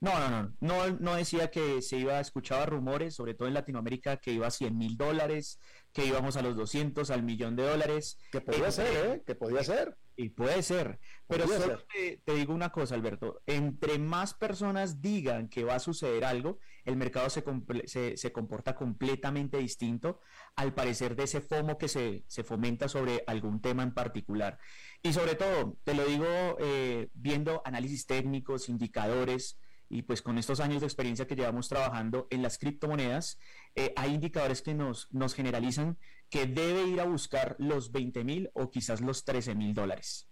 [0.01, 4.19] No, no, no, no, no decía que se iba, escuchaba rumores, sobre todo en Latinoamérica,
[4.19, 5.59] que iba a 100 mil dólares,
[5.93, 8.17] que íbamos a los 200, al millón de dólares.
[8.31, 9.23] Que podía ser, ¿eh?
[9.27, 9.99] Que podía ser.
[10.15, 11.01] Y puede ser.
[11.27, 11.85] Pero solo
[12.25, 13.41] te, digo una cosa, Alberto.
[13.47, 19.59] Entre más personas digan que va a suceder algo, el mercado se, se, comporta completamente
[19.59, 20.21] distinto
[20.57, 24.59] al parecer de ese FOMO que se, se, fomenta sobre algún tema en particular.
[25.03, 26.27] Y sobre todo, te lo digo
[26.59, 29.59] eh, viendo análisis técnicos, indicadores,
[29.91, 33.39] y pues con estos años de experiencia que llevamos trabajando en las criptomonedas,
[33.75, 35.99] eh, hay indicadores que nos, nos generalizan
[36.31, 40.27] que debe ir a buscar los 20 mil o quizás los 13 mil dólares.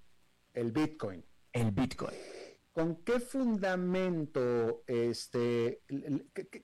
[0.54, 1.22] El Bitcoin.
[1.52, 2.16] El Bitcoin.
[2.76, 5.80] ¿Con qué fundamento, este,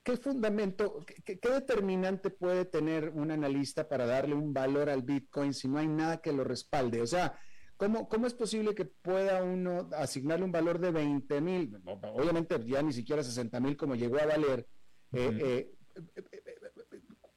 [0.03, 5.67] qué, fundamento, qué, determinante puede tener un analista para darle un valor al Bitcoin si
[5.67, 7.01] no hay nada que lo respalde?
[7.01, 7.35] O sea,
[7.77, 11.81] ¿cómo, cómo es posible que pueda uno asignarle un valor de 20 mil?
[11.83, 14.67] Obviamente ya ni siquiera 60 mil como llegó a valer.
[15.13, 15.73] eh,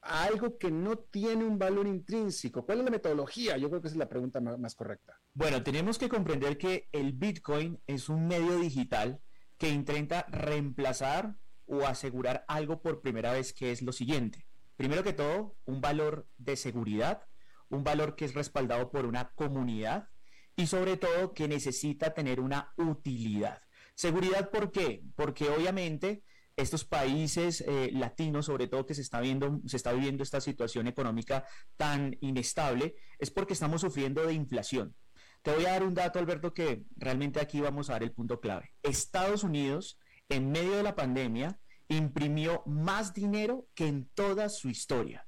[0.01, 2.65] algo que no tiene un valor intrínseco?
[2.65, 3.57] ¿Cuál es la metodología?
[3.57, 5.19] Yo creo que esa es la pregunta más, correcta.
[5.37, 9.21] Bueno, tenemos que comprender que el Bitcoin es un medio digital
[9.59, 11.35] que intenta reemplazar
[11.67, 14.47] o asegurar algo por primera vez, que es lo siguiente.
[14.77, 17.21] Primero que todo, un valor de seguridad,
[17.69, 20.09] un valor que es respaldado por una comunidad
[20.55, 23.61] y sobre todo que necesita tener una utilidad.
[23.93, 25.03] Seguridad, ¿por qué?
[25.15, 26.23] Porque obviamente
[26.55, 30.87] estos países eh, latinos, sobre todo que se está viendo, se está viviendo esta situación
[30.87, 31.45] económica
[31.75, 34.95] tan inestable, es porque estamos sufriendo de inflación.
[35.41, 38.39] Te voy a dar un dato, Alberto, que realmente aquí vamos a dar el punto
[38.39, 38.73] clave.
[38.83, 45.25] Estados Unidos, en medio de la pandemia, imprimió más dinero que en toda su historia.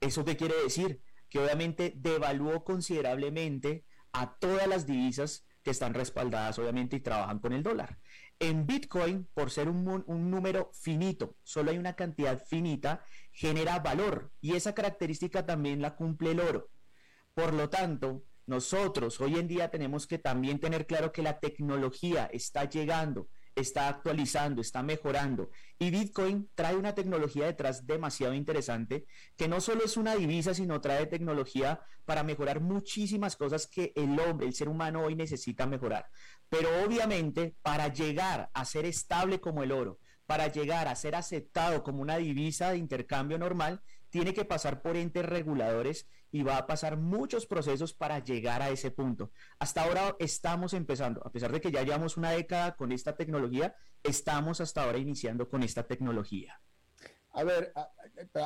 [0.00, 1.00] ¿Eso qué quiere decir?
[1.28, 7.52] Que obviamente devaluó considerablemente a todas las divisas que están respaldadas, obviamente, y trabajan con
[7.52, 7.98] el dólar.
[8.38, 14.54] En Bitcoin, por ser un, número finito, solo hay una cantidad finita, genera valor y
[14.54, 16.68] esa característica también la cumple el oro.
[17.32, 22.26] Por lo tanto, nosotros hoy en día tenemos que también tener claro que la tecnología
[22.32, 25.50] está llegando, está actualizando, está mejorando.
[25.78, 29.06] Y Bitcoin trae una tecnología detrás demasiado interesante,
[29.36, 34.18] que no solo es una divisa, sino trae tecnología para mejorar muchísimas cosas que el
[34.20, 36.06] hombre, el ser humano hoy necesita mejorar.
[36.48, 41.82] Pero obviamente para llegar a ser estable como el oro, para llegar a ser aceptado
[41.82, 46.66] como una divisa de intercambio normal, tiene que pasar por entes reguladores y va a
[46.66, 49.30] pasar muchos procesos para llegar a ese punto.
[49.58, 53.74] Hasta ahora estamos empezando, a pesar de que ya llevamos una década con esta tecnología,
[54.02, 56.60] estamos hasta ahora iniciando con esta tecnología.
[57.32, 57.72] A ver,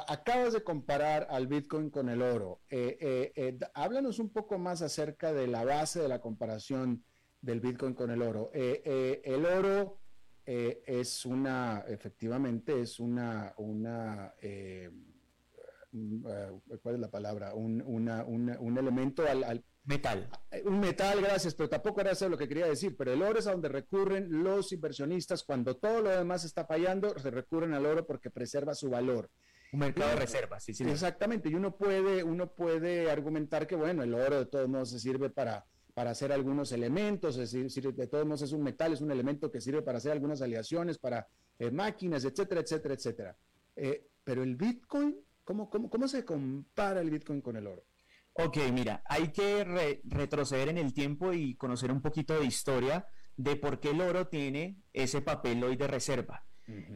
[0.06, 2.62] acabas de comparar al Bitcoin con el oro.
[2.70, 7.04] Eh, eh, eh, háblanos un poco más acerca de la base de la comparación
[7.42, 8.50] del Bitcoin con el oro.
[8.54, 10.00] el oro
[10.48, 14.32] es una, efectivamente, es una, una
[16.82, 17.54] ¿cuál es la palabra?
[17.54, 20.28] Un, un elemento al, Metal.
[20.66, 22.94] Un metal, gracias, pero tampoco era eso lo que quería decir.
[22.94, 27.18] Pero el oro es a donde recurren los inversionistas cuando todo lo demás está fallando,
[27.18, 29.30] se recurren al oro porque preserva su valor.
[29.72, 30.84] Un mercado de reservas, sí, sí.
[30.84, 35.00] Exactamente, y uno puede, uno puede argumentar que, bueno, el oro de todos modos se
[35.00, 35.64] sirve para,
[35.98, 39.50] para hacer algunos elementos, es decir, de todos modos es un metal, es un elemento
[39.50, 41.26] que sirve para hacer algunas aleaciones, para
[41.58, 43.36] eh, máquinas, etcétera, etcétera, etcétera.
[43.74, 47.82] Eh, pero el Bitcoin, ¿cómo, cómo, ¿cómo se compara el Bitcoin con el oro?
[48.34, 49.64] Ok, mira, hay que
[50.04, 53.04] retroceder en el tiempo y conocer un poquito de historia
[53.36, 56.44] de por qué el oro tiene ese papel hoy de reserva.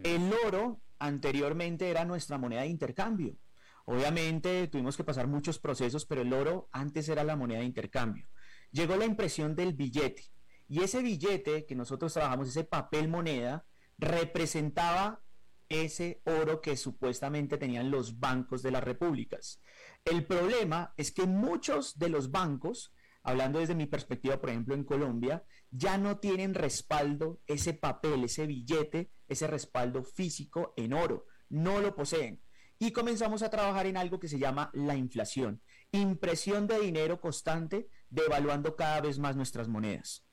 [0.05, 3.37] El oro anteriormente era nuestra moneda de intercambio.
[3.85, 8.29] Obviamente tuvimos que pasar muchos procesos, pero el oro antes era la moneda de intercambio.
[8.73, 10.33] Llegó la impresión del billete
[10.69, 13.67] y ese billete que nosotros trabajamos, ese papel moneda,
[13.99, 15.23] representaba
[15.69, 19.61] ese oro que supuestamente tenían los bancos de las repúblicas.
[20.05, 22.93] El problema es que muchos de los bancos,
[23.23, 28.47] hablando desde mi perspectiva, por ejemplo, en Colombia, ya no tienen respaldo, ese papel, ese
[28.47, 31.27] billete, ese respaldo físico en oro.
[31.49, 32.43] No lo poseen.
[32.79, 35.63] Y comenzamos a trabajar en algo que se llama la inflación.
[35.93, 40.25] Impresión de dinero constante, devaluando cada vez más nuestras monedas.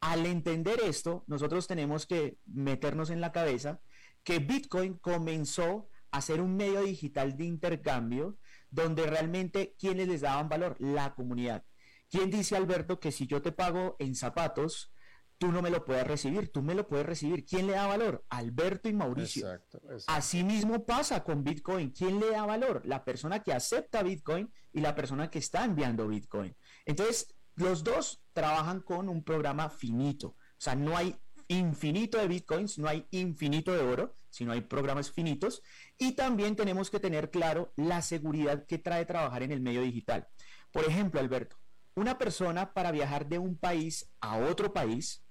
[0.00, 3.80] Al entender esto, nosotros tenemos que meternos en la cabeza
[4.22, 8.36] que Bitcoin comenzó a ser un medio digital de intercambio
[8.70, 11.64] donde realmente quienes les daban valor, la comunidad.
[12.10, 14.92] ¿Quién dice, Alberto, que si yo te pago en zapatos,
[15.38, 16.52] tú no me lo puedes recibir?
[16.52, 17.44] Tú me lo puedes recibir.
[17.44, 18.24] ¿Quién le da valor?
[18.28, 19.50] Alberto y Mauricio.
[19.50, 21.90] Exacto, Así mismo pasa con Bitcoin.
[21.90, 22.82] ¿Quién le da valor?
[22.84, 26.54] La persona que acepta Bitcoin y la persona que está enviando Bitcoin.
[26.86, 30.28] Entonces, los dos trabajan con un programa finito.
[30.28, 31.16] O sea, no hay
[31.48, 35.62] infinito de bitcoins, no hay infinito de oro, sino hay programas finitos.
[35.98, 40.28] Y también tenemos que tener claro la seguridad que trae trabajar en el medio digital.
[40.72, 41.56] Por ejemplo, Alberto,
[41.94, 45.21] una persona para viajar de un país a otro país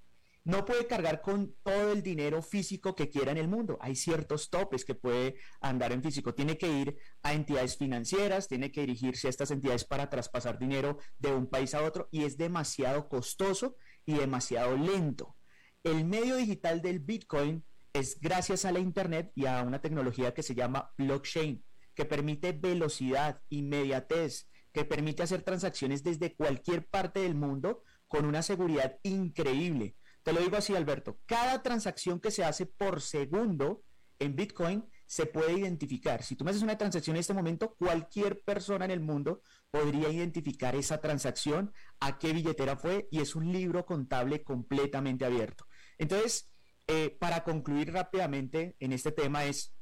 [0.44, 3.78] no puede cargar con todo el dinero físico que quiera en el mundo.
[3.80, 6.34] Hay ciertos topes que puede andar en físico.
[6.34, 10.98] Tiene que ir a entidades financieras, tiene que dirigirse a estas entidades para traspasar dinero
[11.20, 13.76] de un país a otro y es demasiado costoso
[14.06, 15.36] y demasiado lento.
[15.84, 17.64] El medio digital del Bitcoin
[17.94, 21.64] es gracias a la Internet y a una tecnología que se llama blockchain,
[21.94, 28.42] que permite velocidad, inmediatez, que permite hacer transacciones desde cualquier parte del mundo con una
[28.42, 29.96] seguridad increíble.
[30.24, 33.84] Te lo digo así, Alberto, cada transacción que se hace por segundo
[34.20, 36.24] en Bitcoin se puede identificar.
[36.24, 39.42] Si tú me haces una transacción en este momento, cualquier persona en el mundo
[39.72, 45.66] podría identificar esa transacción, a qué billetera fue, y es un libro contable completamente abierto.
[45.98, 46.52] Entonces,
[46.88, 49.74] eh, para concluir rápidamente en este tema es,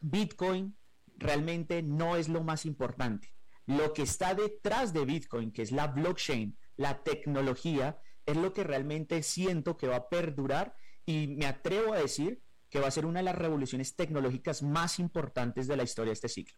[0.00, 0.76] Bitcoin
[1.16, 3.34] realmente no es lo más importante.
[3.66, 7.98] Lo que está detrás de Bitcoin, que es la blockchain, la tecnología,
[8.28, 10.76] es lo que realmente siento que va a perdurar
[11.06, 14.98] y me atrevo a decir que va a ser una de las revoluciones tecnológicas más
[14.98, 16.54] importantes de la historia de este siglo.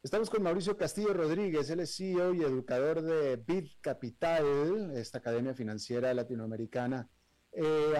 [0.00, 5.54] Estamos con Mauricio Castillo Rodríguez, él es CEO y educador de Bit Capital, esta academia
[5.54, 7.10] financiera latinoamericana.
[7.50, 7.94] Eh,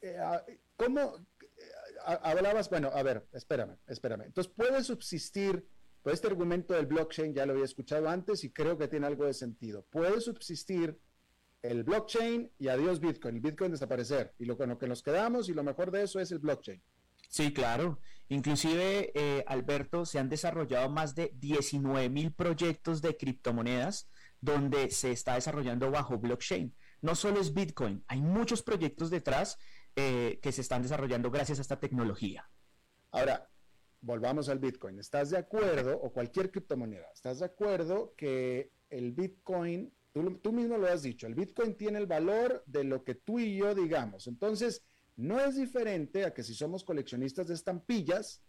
[0.00, 0.42] eh, ah,
[0.76, 2.68] ¿Cómo eh, hablabas?
[2.68, 4.22] Bueno, a ver, espérame, espérame.
[4.22, 5.68] Entonces, ¿puede subsistir,
[6.02, 9.26] pues este argumento del blockchain ya lo había escuchado antes y creo que tiene algo
[9.26, 9.84] de sentido.
[9.90, 10.98] ¿Puede subsistir
[11.62, 14.34] el blockchain y adiós Bitcoin, el Bitcoin desaparecer?
[14.38, 16.82] Y lo con lo que nos quedamos y lo mejor de eso es el blockchain.
[17.28, 18.00] Sí, claro.
[18.28, 24.08] Inclusive, eh, Alberto, se han desarrollado más de 19 mil proyectos de criptomonedas
[24.40, 26.74] donde se está desarrollando bajo blockchain.
[27.02, 29.58] No solo es Bitcoin, hay muchos proyectos detrás
[29.96, 32.48] eh, que se están desarrollando gracias a esta tecnología.
[33.10, 33.49] Ahora,
[34.00, 34.98] volvamos al Bitcoin.
[34.98, 40.88] ¿Estás de acuerdo, o cualquier criptomoneda, estás de acuerdo que el Bitcoin, tú, mismo lo
[40.88, 44.26] has dicho, el Bitcoin tiene el valor de lo que tú y yo digamos.
[44.26, 44.82] Entonces,
[45.16, 48.42] no es diferente a que si somos coleccionistas de estampillas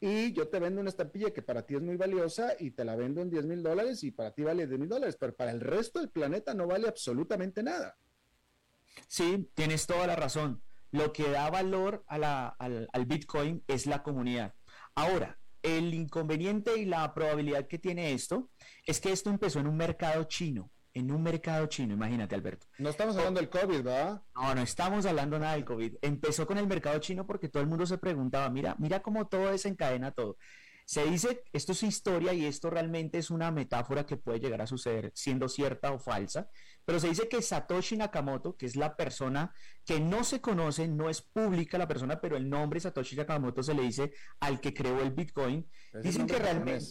[0.00, 2.96] y yo te vendo una estampilla que para ti es muy valiosa y te la
[2.96, 5.60] vendo en 10 mil dólares y para ti vale 10 mil dólares, pero para el
[5.60, 7.96] resto del planeta no vale absolutamente nada.
[9.06, 10.62] Sí, tienes toda la razón.
[10.90, 14.54] Lo que da valor al, al Bitcoin es la comunidad.
[14.94, 18.50] Ahora, el inconveniente y la probabilidad que tiene esto
[18.86, 22.66] es que esto empezó en un mercado chino en un mercado chino, imagínate Alberto.
[22.78, 24.22] No estamos hablando del COVID, ¿verdad?
[24.34, 25.96] No, no estamos hablando nada del COVID.
[26.02, 29.50] Empezó con el mercado chino porque todo el mundo se preguntaba, mira, mira cómo todo
[29.50, 30.36] desencadena todo.
[30.84, 34.66] Se dice, esto es historia y esto realmente es una metáfora que puede llegar a
[34.66, 36.48] suceder siendo cierta o falsa,
[36.88, 39.52] pero se dice que Satoshi Nakamoto, que es la persona
[39.84, 43.74] que no se conoce, no es pública la persona, pero el nombre Satoshi Nakamoto se
[43.74, 45.70] le dice al que creó el Bitcoin,
[46.02, 46.86] dicen que realmente...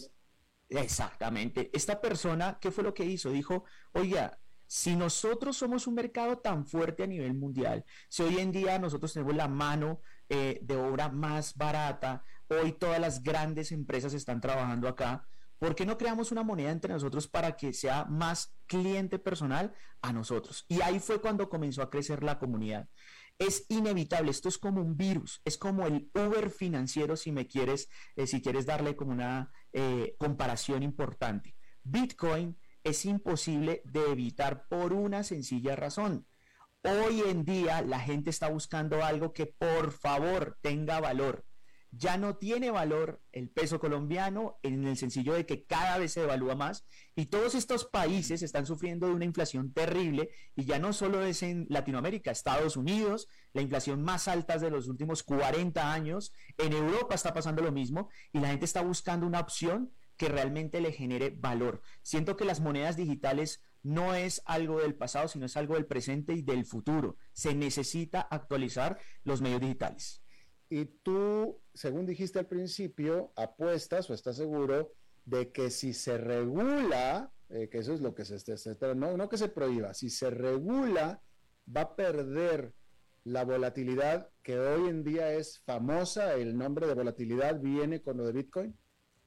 [0.68, 1.68] Exactamente.
[1.72, 3.32] Esta persona, ¿qué fue lo que hizo?
[3.32, 4.38] Dijo, oiga,
[4.68, 9.12] si nosotros somos un mercado tan fuerte a nivel mundial, si hoy en día nosotros
[9.12, 14.86] tenemos la mano eh, de obra más barata, hoy todas las grandes empresas están trabajando
[14.86, 15.26] acá,
[15.58, 20.12] ¿por qué no creamos una moneda entre nosotros para que sea más cliente personal a
[20.12, 20.64] nosotros?
[20.68, 22.88] Y ahí fue cuando comenzó a crecer la comunidad
[23.38, 27.88] es inevitable, esto es como un virus, es como el Uber financiero si me quieres,
[28.16, 31.54] eh, si quieres darle como una eh, comparación importante.
[31.84, 36.26] Bitcoin es imposible de evitar por una sencilla razón.
[36.82, 41.44] Hoy en día la gente está buscando algo que por favor tenga valor
[41.90, 46.20] ya no tiene valor el peso colombiano en el sencillo de que cada vez se
[46.20, 46.84] devalúa más
[47.14, 51.42] y todos estos países están sufriendo de una inflación terrible y ya no solo es
[51.42, 57.14] en Latinoamérica, Estados Unidos, la inflación más alta de los últimos 40 años, en Europa
[57.14, 61.30] está pasando lo mismo y la gente está buscando una opción que realmente le genere
[61.30, 61.80] valor.
[62.02, 66.34] Siento que las monedas digitales no es algo del pasado, sino es algo del presente
[66.34, 67.16] y del futuro.
[67.32, 70.22] Se necesita actualizar los medios digitales.
[70.70, 74.92] Y tú, según dijiste al principio, apuestas o estás seguro
[75.24, 79.28] de que si se regula, eh, que eso es lo que se está, no, no
[79.28, 81.22] que se prohíba, si se regula,
[81.74, 82.74] va a perder
[83.24, 88.24] la volatilidad que hoy en día es famosa, el nombre de volatilidad viene con lo
[88.26, 88.76] de Bitcoin.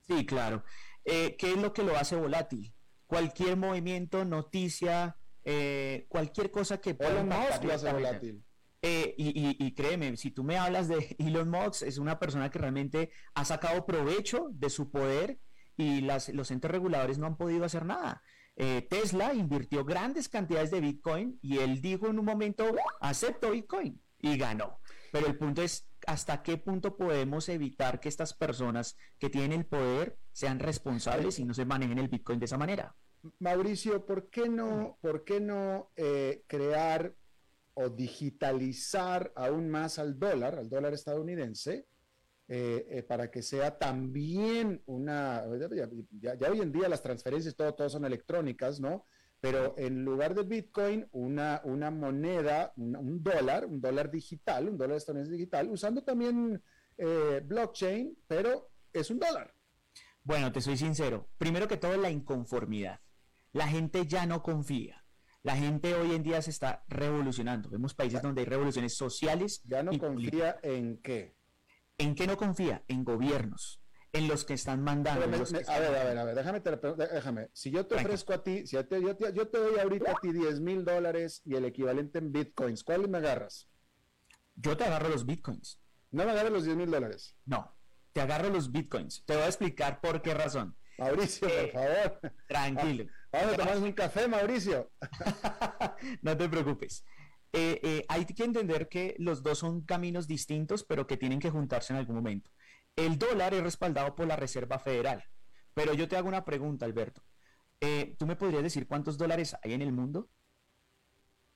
[0.02, 0.64] Sí, claro.
[1.06, 2.74] Eh, ¿Qué es lo que lo hace volátil?
[3.06, 7.24] Cualquier movimiento, noticia, eh, cualquier cosa que pueda...
[7.24, 8.44] lo hace volátil.
[8.84, 13.12] Eh, y, créeme, si tú me hablas de Elon Musk, es una persona que realmente
[13.36, 15.40] ha sacado provecho de su poder
[15.78, 18.24] y las, los entes reguladores no han podido hacer nada.
[18.56, 22.66] Eh, Tesla invirtió grandes cantidades de Bitcoin y él dijo en un momento,
[23.00, 24.80] acepto Bitcoin y ganó.
[25.12, 29.66] Pero el punto es, ¿hasta qué punto podemos evitar que estas personas que tienen el
[29.66, 32.96] poder sean responsables y no se manejen el Bitcoin de esa manera?
[33.40, 37.14] Mauricio, ¿por qué no, por qué no eh, crear
[37.74, 41.88] o digitalizar aún más al dólar, al dólar estadounidense,
[42.48, 45.46] eh, eh, para que sea también una,
[46.20, 49.06] ya, hoy en día las transferencias todo, todo son electrónicas, ¿no?
[49.40, 54.98] Pero en lugar de Bitcoin, una, una moneda, un, dólar, un dólar digital, un dólar
[54.98, 56.62] estadounidense digital, usando también
[56.98, 59.56] eh, blockchain, pero es un dólar.
[60.24, 61.30] Bueno, te soy sincero.
[61.38, 63.00] Primero que todo, la inconformidad.
[63.54, 65.01] La gente ya no confía.
[65.44, 67.70] La gente hoy en día se está revolucionando.
[67.70, 69.62] Vemos países donde hay revoluciones sociales.
[69.66, 71.36] ¿Ya no confía en qué?
[71.98, 72.84] ¿En qué no confía?
[72.88, 73.82] En gobiernos,
[74.14, 75.24] en los que están mandando.
[75.24, 76.62] a ver, a ver, a ver, déjame,
[77.12, 77.50] déjame.
[77.54, 80.32] Si yo te ofrezco a ti, si yo, te, yo, te, doy ahorita a ti
[80.32, 83.68] 10 mil dólares y el equivalente en bitcoins, ¿cuál me agarras?
[84.56, 85.80] Yo te agarro los bitcoins.
[86.12, 87.36] ¿No me agarras los 10 mil dólares?
[87.46, 87.76] No,
[88.14, 89.24] te agarro los bitcoins.
[89.26, 90.76] Te voy a explicar por qué razón.
[91.00, 92.34] Mauricio, por eh, favor.
[92.48, 93.06] Tranquilo.
[93.32, 94.92] Vamos a tomar un café, Mauricio.
[96.22, 97.06] no te preocupes.
[97.54, 101.50] Eh, eh, hay que entender que los dos son caminos distintos, pero que tienen que
[101.50, 102.52] juntarse en algún momento.
[102.96, 105.24] El dólar es respaldado por la Reserva Federal.
[105.74, 107.24] Pero yo te hago una pregunta, Alberto.
[108.18, 110.30] ¿Tú me podrías decir cuántos dólares hay en el mundo?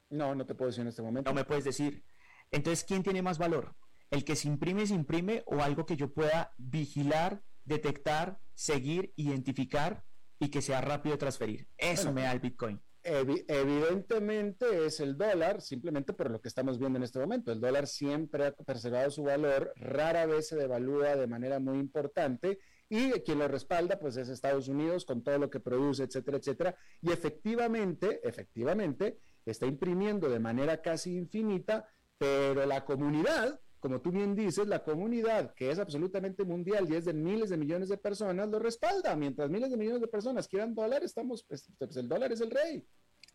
[0.10, 1.30] No, no te puedo decir en este momento.
[1.30, 2.04] No me puedes decir.
[2.52, 3.76] Entonces, ¿quién tiene más valor?
[4.10, 10.06] ¿El que se imprime, se imprime o algo que yo pueda vigilar, detectar, seguir, identificar
[10.46, 11.68] y que sea rápido de transferir.
[11.76, 12.80] Eso me da el Bitcoin.
[13.04, 17.52] evidentemente es el dólar, simplemente por lo que estamos viendo en este momento.
[17.52, 22.60] El dólar siempre ha preservado su valor, rara vez se devalúa de manera muy importante
[22.90, 26.76] y quien lo respalda pues es Estados Unidos con todo lo que produce, etcétera, etcétera.
[27.02, 31.88] Y efectivamente, efectivamente, está imprimiendo de manera casi infinita,
[32.20, 37.06] pero la comunidad como tú bien dices, la comunidad, que es absolutamente mundial y es
[37.06, 39.16] de miles de millones de personas, lo respalda.
[39.16, 42.50] Mientras miles de millones de personas quieran dólar, estamos, pues, pues, el dólar es el
[42.50, 42.84] rey.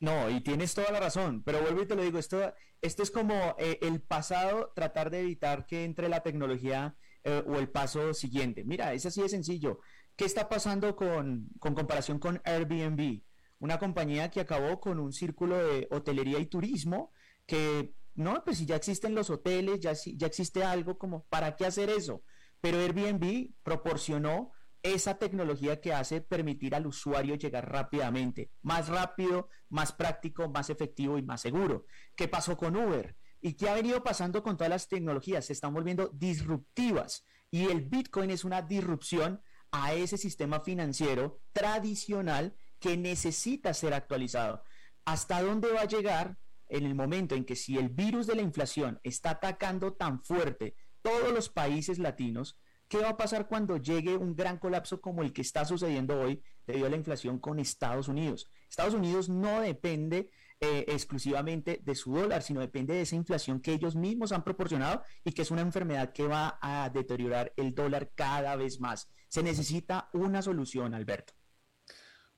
[0.01, 3.13] No, y tienes toda la razón, pero vuelvo y te lo digo, esto, esto es
[3.13, 8.13] como eh, el pasado, tratar de evitar que entre la tecnología eh, o el paso
[8.13, 8.65] siguiente.
[8.65, 9.79] Mira, es así de sencillo.
[10.17, 13.23] ¿Qué está pasando con, con comparación con Airbnb?
[13.61, 17.13] Una compañía que acabó con un círculo de hotelería y turismo
[17.47, 21.67] que no, pues si ya existen los hoteles, ya, ya existe algo como, ¿para qué
[21.67, 22.23] hacer eso?
[22.61, 24.53] Pero Airbnb proporcionó
[24.83, 31.19] esa tecnología que hace permitir al usuario llegar rápidamente, más rápido, más práctico, más efectivo
[31.19, 31.87] y más seguro.
[32.15, 33.17] ¿Qué pasó con Uber?
[33.41, 35.47] ¿Y qué ha venido pasando con todas las tecnologías?
[35.47, 39.43] Se están volviendo disruptivas y el Bitcoin es una disrupción
[39.73, 44.63] a ese sistema financiero tradicional que necesita ser actualizado.
[45.05, 46.39] ¿Hasta dónde va a llegar
[46.71, 50.75] en el momento en que si el virus de la inflación está atacando tan fuerte
[51.03, 52.59] todos los países latinos,
[52.89, 56.43] ¿qué va a pasar cuando llegue un gran colapso como el que está sucediendo hoy
[56.67, 58.49] debido a la inflación con Estados Unidos?
[58.69, 63.73] Estados Unidos no depende eh, exclusivamente de su dólar, sino depende de esa inflación que
[63.73, 68.13] ellos mismos han proporcionado y que es una enfermedad que va a deteriorar el dólar
[68.15, 69.09] cada vez más.
[69.29, 71.33] Se necesita una solución, Alberto.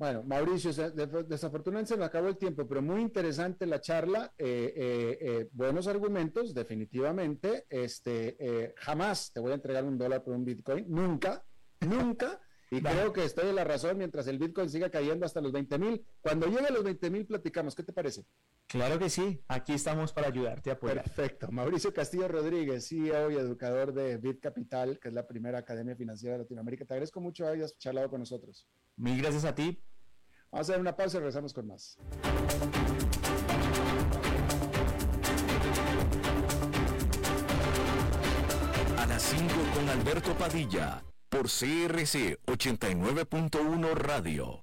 [0.02, 0.72] Bueno, Mauricio,
[1.22, 6.52] desafortunadamente se me acabó el tiempo, pero muy interesante la charla, eh, eh, buenos argumentos,
[6.52, 7.66] definitivamente.
[7.70, 11.44] Este, jamás te voy a entregar un dólar por un Bitcoin, nunca,
[11.82, 12.40] nunca.
[12.72, 15.78] Y creo que estoy en la razón mientras el Bitcoin siga cayendo hasta los 20
[15.78, 16.04] mil.
[16.20, 17.76] Cuando llegue a los 20 mil, platicamos.
[17.76, 18.24] ¿Qué te parece?
[18.66, 19.40] Claro que sí.
[19.46, 21.04] Aquí estamos para ayudarte a apoyar.
[21.04, 21.52] Perfecto.
[21.52, 26.38] Mauricio Castillo Rodríguez, CEO y educador de Bit Capital, que es la primera academia financiera
[26.38, 26.86] de Latinoamérica.
[26.86, 28.66] Te agradezco mucho que hayas charlado con nosotros.
[28.96, 29.78] Mil gracias a ti.
[30.52, 31.96] Vamos a hacer una pausa y regresamos con más.
[38.98, 44.62] A las 5 con Alberto Padilla por CRC 89.1 Radio.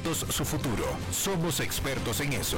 [0.13, 0.85] su futuro.
[1.11, 2.57] Somos expertos en eso.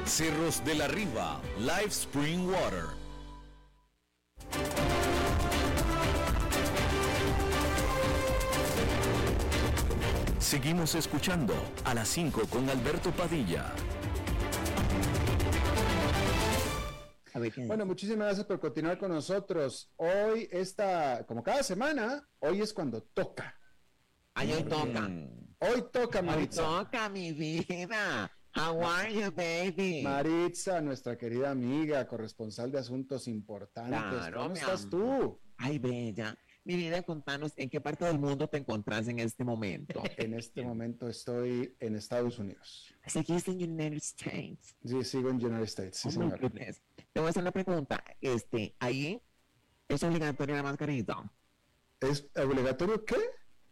[0.05, 2.85] Cerros de la Riva, Live Spring Water.
[10.39, 11.53] Seguimos escuchando
[11.85, 13.71] a las 5 con Alberto Padilla.
[17.65, 19.89] Bueno, muchísimas gracias por continuar con nosotros.
[19.95, 23.57] Hoy está, como cada semana, hoy es cuando toca.
[24.33, 25.09] Ay, hoy toca.
[25.59, 26.67] Hoy toca, Maritza.
[26.67, 28.29] Hoy toca, mi vida.
[28.53, 30.01] How are you, baby?
[30.03, 34.33] Maritza, nuestra querida amiga, corresponsal de asuntos importantes.
[34.33, 35.39] ¿Cómo estás tú?
[35.57, 36.37] Ay, bella.
[36.63, 40.03] Mi vida, contanos en qué parte del mundo te encontrás en este momento.
[40.17, 42.93] en este momento estoy en Estados Unidos.
[43.07, 44.75] ¿Seguís en United States?
[44.85, 46.39] Sí, sigo en United States, sí, oh, señor.
[46.39, 48.03] Te voy a hacer una pregunta.
[48.19, 49.21] Este, ahí
[49.87, 51.15] es obligatoria la mascarilla.
[51.99, 53.17] ¿Es obligatorio qué?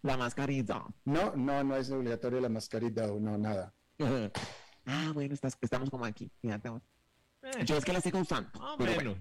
[0.01, 0.86] La mascarilla.
[1.05, 3.73] No, no, no es obligatorio la mascarilla, no, nada.
[4.89, 6.31] Ah, bueno, estamos como aquí.
[6.41, 6.69] Fíjate.
[6.69, 7.65] Eh.
[7.65, 8.49] Yo es que la sigo usando.
[8.55, 9.15] Ah, bueno.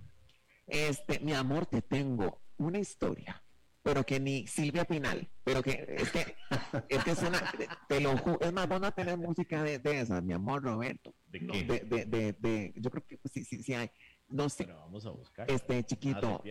[0.67, 3.43] Este, mi amor, te tengo una historia,
[3.83, 6.37] pero que ni Silvia Pinal, pero que es que
[6.89, 7.53] es que es una,
[7.89, 11.15] te lo juro, es más, van a tener música de, de esas, mi amor Roberto.
[11.27, 11.65] ¿De qué?
[11.65, 13.91] De, de, de, yo creo que sí, sí, sí hay.
[14.29, 14.65] No sé.
[14.65, 15.51] Pero vamos a buscar.
[15.51, 16.43] Este chiquito.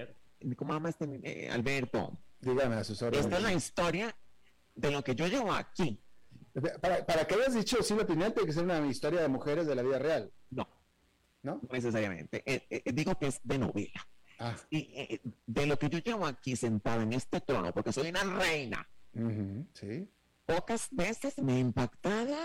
[0.55, 2.17] ¿Cómo llama este eh, Alberto?
[2.39, 3.15] Dígame, asesor.
[3.15, 4.15] Esta es la historia
[4.75, 6.03] de lo que yo llevo aquí
[6.81, 9.75] para, para que hayas dicho Silvia Pinal, tiene que ser una historia de mujeres de
[9.75, 10.31] la vida real.
[10.49, 10.67] No.
[11.43, 11.61] ¿No?
[11.71, 12.43] necesariamente.
[12.45, 14.07] Eh, eh, digo que es de novela.
[14.39, 14.55] Ah.
[14.69, 18.23] Y eh, de lo que yo llevo aquí sentado en este trono, porque soy una
[18.23, 18.87] reina,
[19.73, 20.09] sí.
[20.45, 22.35] pocas veces me ha impactado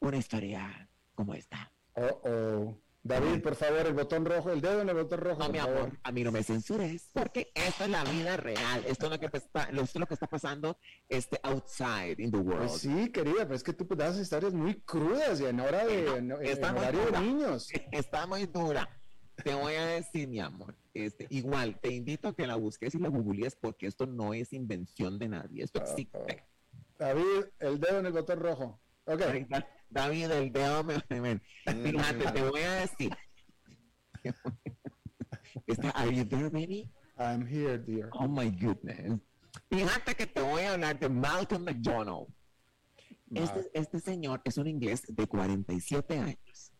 [0.00, 1.72] una historia como esta.
[1.94, 2.78] Oh, oh.
[3.06, 5.38] David, por favor, el botón rojo, el dedo en el botón rojo.
[5.40, 8.84] No, mi amor, a mí no me censures, porque esta es la vida real.
[8.86, 10.76] Esto es lo que está, esto es lo que está pasando
[11.08, 12.68] este, outside in the world.
[12.68, 16.16] Pues sí, querida, pero es que tú das historias muy crudas y en hora de,
[16.16, 17.68] en, horario de niños.
[17.92, 18.88] Está muy dura.
[19.44, 22.98] Te voy a decir, mi amor, este, igual, te invito a que la busques y
[22.98, 26.44] la googlees porque esto no es invención de nadie, esto existe.
[26.98, 28.80] David, el dedo en el botón rojo.
[29.04, 29.20] Ok.
[29.90, 33.10] David, el dedo me, Fíjate, te voy a decir.
[35.66, 36.90] Está, are you there, baby?
[37.18, 38.10] I'm here, dear.
[38.12, 39.20] Oh my goodness.
[39.70, 42.26] Fíjate que te voy a hablar de Malcolm McDonald.
[43.34, 46.72] Este, este señor es un inglés de 47 años.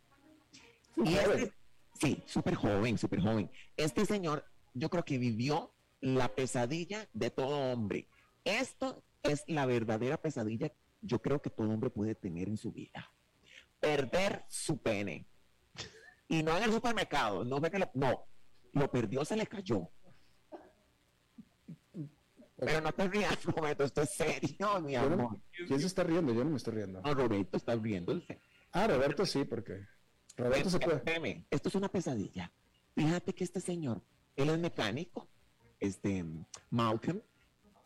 [0.97, 1.53] Y este,
[2.01, 3.51] sí, súper joven, súper joven.
[3.77, 4.45] Este señor,
[4.75, 8.09] yo creo que vivió la pesadilla de todo hombre.
[8.45, 13.11] Esto es la verdadera pesadilla, yo creo que todo hombre puede tener en su vida.
[13.81, 15.27] Perder su pene.
[16.29, 17.61] Y no en el supermercado, no,
[17.95, 18.27] no,
[18.73, 19.89] lo perdió, se le cayó.
[22.59, 25.39] Pero no te rías, Roberto, esto es serio, mi amor.
[25.53, 26.33] ¿Quién se está riendo?
[26.33, 27.03] Yo no me estoy riendo.
[27.03, 28.19] No, Roberto está riendo.
[28.73, 29.87] Ah, Roberto sí, porque
[30.37, 31.47] Roberto se puede.
[31.51, 32.51] esto es una pesadilla.
[32.95, 34.03] Fíjate que este señor,
[34.37, 35.29] él es mecánico,
[35.79, 36.25] este,
[36.71, 37.21] Malcolm,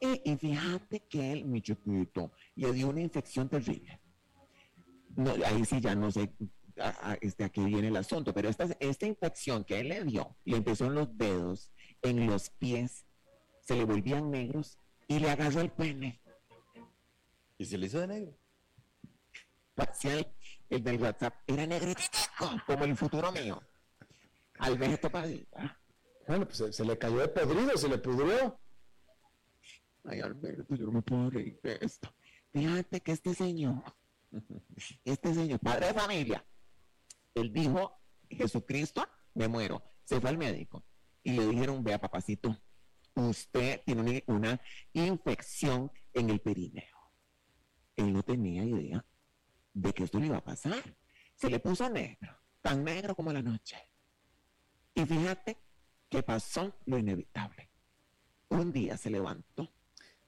[0.00, 4.00] y, fíjate que él, mi chiquito, le dio una infección terrible.
[5.16, 6.32] No, ahí sí ya no sé
[6.78, 10.36] a, este, a qué viene el asunto, pero esta, esta infección que él le dio,
[10.44, 11.70] le empezó en los dedos,
[12.02, 13.04] en los pies,
[13.60, 16.20] se le volvían negros y le agarró el pene.
[17.58, 18.38] ¿Y se le hizo de negro?
[19.74, 20.26] Parcial,
[20.70, 21.92] el del WhatsApp era negro
[22.66, 23.62] como el futuro mío.
[24.58, 25.78] Alberto Padilla.
[26.26, 28.58] Bueno, pues se, le cayó de podrido, se le pudrió.
[30.04, 32.12] Ay, Alberto, yo no me puedo reír de esto.
[32.52, 33.82] Fíjate que este señor,
[35.04, 36.44] este señor, padre de familia,
[37.34, 39.82] él dijo, Jesucristo, me muero.
[40.04, 40.84] Se fue al médico
[41.22, 42.56] y le dijeron, vea papacito,
[43.14, 44.60] usted tiene una
[44.92, 47.12] infección en el perineo.
[47.96, 49.04] Él no tenía idea
[49.74, 50.82] de que esto le iba a pasar.
[51.34, 53.76] Se le puso negro, tan negro como la noche.
[54.94, 55.58] Y fíjate
[56.08, 57.70] que pasó lo inevitable.
[58.48, 59.72] Un día se levantó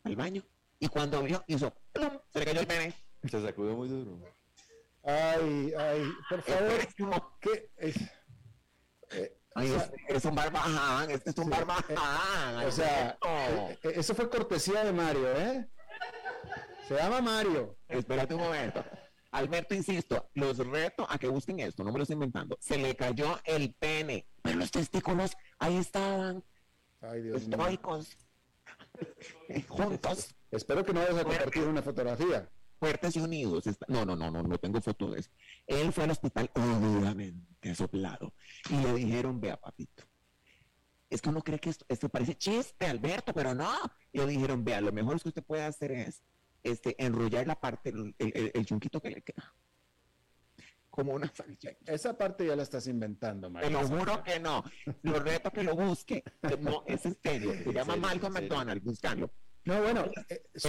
[0.04, 0.42] al baño
[0.78, 2.18] y cuando vio, hizo ¡plum!
[2.32, 2.94] Se le cayó el pene.
[3.28, 4.18] Se sacudió muy duro.
[5.04, 7.38] Ay, ay, por favor.
[7.40, 7.96] ¿Qué es?
[9.10, 9.76] Eh, Ay,
[10.08, 12.66] es un barbaján, este es un barbaján.
[12.66, 15.68] o sea, eh, eh, eso fue cortesía de Mario, ¿eh?
[16.88, 17.76] Se llama Mario.
[17.88, 18.82] Espérate un momento.
[19.30, 22.56] Alberto, insisto, los reto a que busquen esto, no me lo estoy inventando.
[22.60, 26.42] Se le cayó el pene, pero los testículos ahí estaban.
[27.00, 28.16] Ay, Dios estoicos.
[29.68, 30.34] juntos.
[30.50, 32.50] Espero que no vayas a compartir una fotografía.
[32.78, 33.64] Fuertes y unidos.
[33.88, 35.30] No, no, no, no, no tengo foto de eso.
[35.66, 38.34] Él fue al hospital, obviamente, soplado.
[38.68, 40.04] Y le dijeron, vea, papito.
[41.08, 43.72] Es que uno cree que esto, esto parece chiste, Alberto, pero no.
[44.12, 46.22] Y le dijeron, vea, lo mejor que usted puede hacer es
[46.62, 49.54] este, enrollar la parte, el, el, chunquito que le queda.
[50.92, 51.32] Como una
[51.86, 53.66] Esa parte ya la estás inventando, Mario.
[53.66, 54.62] Te lo juro que no.
[55.00, 56.22] Lo reto que lo busque.
[56.60, 57.54] No, es en serio.
[57.64, 59.32] Se llama Malcolm McDonald, buscarlo.
[59.64, 60.62] No, bueno, eh, es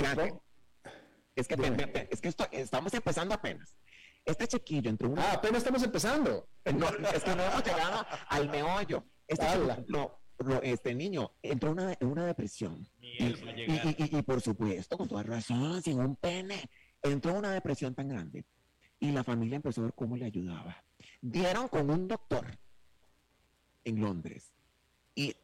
[1.46, 3.76] que, es que esto, estamos empezando apenas.
[4.24, 5.24] Este chiquillo entró una...
[5.24, 6.48] Ah, apenas estamos empezando.
[6.74, 9.04] No, es que no hemos llegado al meollo.
[9.28, 10.22] Este chiquillo,
[10.62, 12.88] este niño entró una, en una depresión.
[13.02, 16.62] Y, por supuesto, con toda razón, sin un pene,
[17.02, 18.46] entró en una depresión tan grande.
[19.04, 20.82] Y la familia empezó a ver cómo le ayudaba.
[21.20, 22.58] Dieron con un doctor
[23.84, 24.54] en Londres.
[25.14, 25.36] Y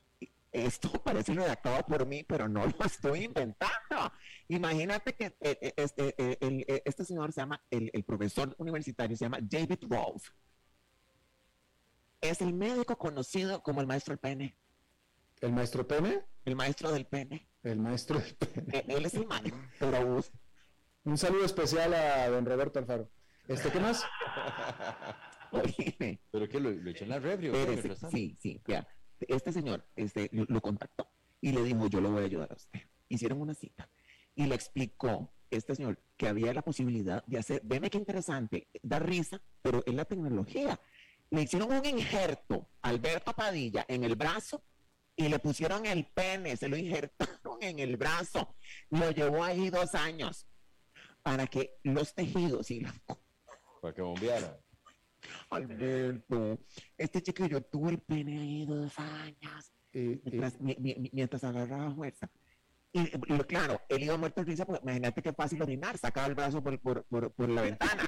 [0.54, 4.14] esto parece redactado por mí, pero no lo estoy inventando.
[4.48, 9.26] Imagínate que eh, eh, este, eh, este señor se llama, el, el profesor universitario se
[9.26, 10.32] llama David Rolfe.
[12.22, 14.56] Es el médico conocido como el maestro del pene.
[15.42, 16.24] ¿El maestro pene?
[16.46, 17.46] El maestro del pene.
[17.64, 18.86] El maestro del pene.
[18.88, 19.60] Él es el maestro.
[21.04, 23.10] Un saludo especial a don Roberto Alfaro.
[23.50, 24.06] Este, ¿qué más?
[26.32, 26.60] ¿Pero qué?
[26.60, 27.40] ¿Lo, echó en la red?
[28.12, 28.88] Sí, sí, ya.
[29.22, 31.10] Este señor este, lo contactó
[31.42, 32.80] y le dijo, yo le voy a ayudar a usted.
[33.08, 33.90] Hicieron una cita
[34.36, 39.00] y le explicó este señor que había la posibilidad de hacer, veme qué interesante, da
[39.00, 40.80] risa, pero en la tecnología.
[41.32, 44.64] Le hicieron un injerto Alberto Padilla en el brazo
[45.16, 48.56] y le pusieron el pene, se lo injertaron en el brazo.
[48.92, 50.46] Lo llevó ahí dos años
[51.24, 52.94] para que los tejidos y la...
[53.82, 54.60] Para que bombeara.
[55.50, 56.60] Alberto,
[56.98, 59.72] este chiquillo tuvo el pene ahí dos años
[61.12, 62.30] mientras, agarraba fuerza.
[62.92, 63.08] Y,
[63.48, 66.80] claro, él iba muerto de risa, pues imagínate qué fácil orinar, sacaba el brazo por,
[66.80, 68.04] por, por, por la ventana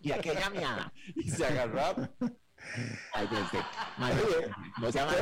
[0.00, 0.92] y aquella miada.
[1.16, 2.10] Y se agarraba.
[3.12, 3.28] Ay,
[4.80, 5.12] no se llama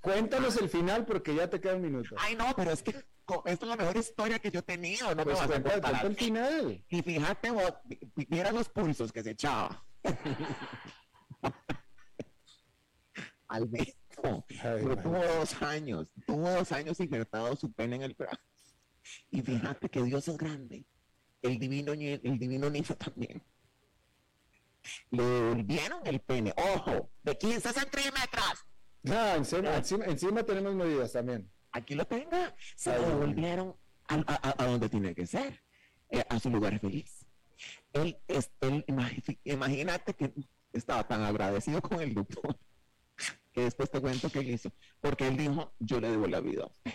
[0.00, 2.14] Cuéntanos el final porque ya te queda un minuto.
[2.18, 5.14] Ay, no, pero es que esto es la mejor historia que yo he tenido.
[5.14, 6.84] No pues cuenta, el final.
[6.88, 7.74] Y fíjate vos,
[8.28, 9.84] mira los pulsos que se echaba.
[13.48, 14.44] Alberto,
[15.02, 18.40] tuvo dos años, tuvo dos años injertado su pene en el brazo.
[19.30, 20.84] Y fíjate que Dios es grande.
[21.40, 23.42] El divino, el divino niño también
[25.10, 28.66] le devolvieron el pene, ojo, de 15 centímetros.
[29.10, 29.76] Ah, encima,
[30.06, 31.50] encima, tenemos medidas también.
[31.72, 32.54] Aquí lo tenga.
[32.76, 33.76] Se lo devolvieron
[34.08, 35.62] a, a- a donde tiene que ser,
[36.10, 37.26] eh, a su lugar feliz.
[37.92, 38.84] Él, es, él
[39.44, 40.32] imagínate que
[40.72, 42.58] estaba tan agradecido con el doctor
[43.52, 44.70] que después te cuento qué hizo,
[45.00, 46.92] porque él dijo, yo le debo la vida a usted.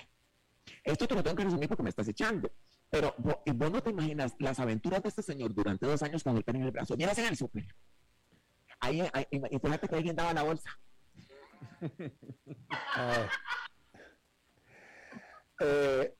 [0.84, 2.52] Esto te lo tengo que resumir porque me estás echando.
[2.94, 6.44] Pero vos no te imaginas las aventuras de este señor durante dos años con el
[6.44, 6.96] pene en el brazo.
[6.96, 7.66] Miras en el súper.
[8.80, 10.70] Ahí, ahí, y fíjate que alguien daba la bolsa.
[12.96, 13.28] Ah.
[15.60, 16.16] Eh,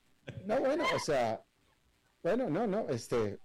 [0.46, 1.44] no, bueno, o sea,
[2.22, 3.38] bueno, no, no, este,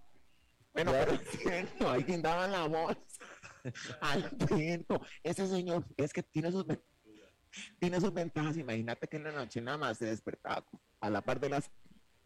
[0.72, 1.04] Bueno, Ya.
[1.06, 3.24] pero cierto, alguien daba la bolsa.
[4.00, 6.66] Alberto, ese señor es que tiene sus,
[7.78, 8.56] tiene sus ventajas.
[8.56, 10.66] Imagínate que en la noche nada más se despertaba
[11.00, 11.70] a la par de las.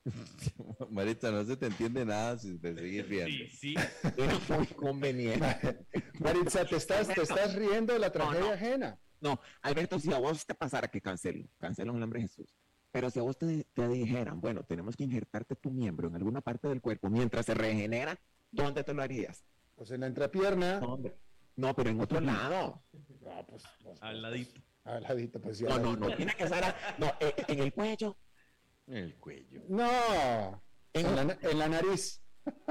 [0.91, 3.31] Marita, no se te entiende nada si te sigues riendo.
[3.51, 3.75] Sí, sí.
[4.17, 5.87] Era muy conveniente.
[6.21, 8.53] Maritza, te estás, te estás riendo de la tragedia no.
[8.53, 8.99] ajena.
[9.21, 12.55] No, Alberto, si a vos te pasara que cancelo, cancelo en el nombre de Jesús.
[12.93, 16.41] Pero si a vos te, te dijeran, bueno, tenemos que injertarte tu miembro en alguna
[16.43, 18.19] parte del cuerpo mientras se regenera,
[18.51, 19.45] ¿dónde te lo harías?
[19.75, 20.79] Pues en la entrepierna.
[20.79, 21.17] ¿Dónde?
[21.57, 22.85] No, pero en otro lado.
[23.21, 24.61] No, pues, pues, Al ladito.
[24.85, 27.73] al ladito, pues sí, No, no, no, tiene que ser a- no, eh, en el
[27.73, 28.17] cuello.
[28.87, 29.63] En el cuello.
[29.69, 30.63] No,
[30.93, 32.21] En la, en la nariz.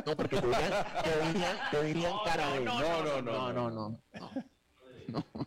[0.06, 2.60] No, porque te dirían, te dirían, te dirían cara de...
[2.66, 4.04] no, no, no, no, no, no.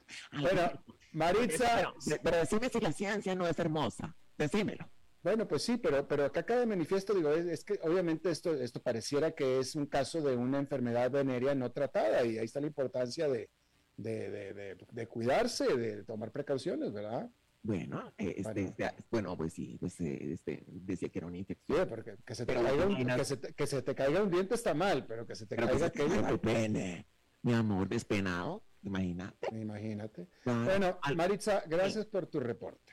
[0.41, 0.71] Bueno,
[1.13, 4.15] Maritza, pero, pero decime si la ciencia no es hermosa.
[4.37, 4.91] Decímelo.
[5.23, 8.83] bueno, pues sí, pero, pero acá cada manifiesto, digo, es, es que obviamente esto, esto
[8.83, 12.67] pareciera que es un caso de una enfermedad venérea no tratada y ahí está la
[12.67, 13.49] importancia de,
[13.97, 17.31] de, de, de- de cuidarse, de tomar precauciones, ¿verdad?
[17.67, 18.69] Bueno, eh, este, Bueno.
[18.69, 21.89] este, bueno, pues sí, pues, este, decía que era una Sí, infección.
[21.89, 24.55] porque que se te, caiga un, que se te- que se te caiga un diente
[24.55, 27.07] está mal, pero que se te Pero que caiga se te caiga el pene.
[27.43, 29.49] Mi amor, despenado, imagínate.
[29.57, 30.29] imagínate.
[30.43, 30.65] Claro.
[30.65, 32.93] Bueno, Al- Maritza, gracias por tu reporte.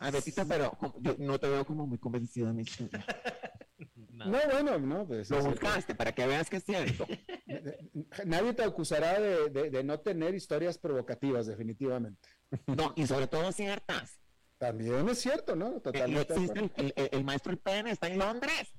[0.00, 2.64] A Betita, pero yo no te veo como muy convencida, mi.
[4.10, 4.30] Nada.
[4.30, 7.06] No, bueno, no, pues Lo es- buscaste para que veas que es cierto.
[8.24, 12.28] nadie te acusará de, de- de no tener historias provocativas, definitivamente.
[12.66, 14.20] No, y sobre todo ciertas.
[14.58, 15.66] También es cierto, ¿no?
[15.66, 16.32] Que no Totalmente.
[16.34, 18.72] existe el, el- el maestro el pene, está en Londres.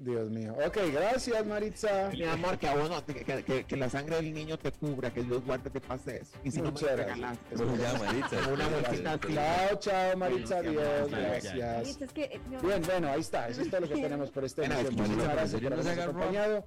[0.00, 0.54] Dios mío.
[0.64, 2.10] Ok, gracias, Maritza.
[2.10, 4.70] Mi amor, que a vos no, que, que- que- que la sangre del niño te
[4.70, 6.38] cubra, que Dios guarde te pase eso.
[6.44, 7.16] Y si no me Muchas gracias.
[7.16, 8.48] regalaste, Bueno, ya, Maritza.
[8.48, 9.34] Una bolsita así.
[9.34, 10.62] Chao, chao, Maritza.
[10.62, 11.06] Bueno, ya.
[11.08, 12.00] Gracias.
[12.00, 13.48] Es que, Bien, bueno, ahí está.
[13.48, 15.80] Eso es todo lo que tenemos por este que Muchísimas Maritza, gracias ¿en por no
[15.90, 16.66] habernos acompañado.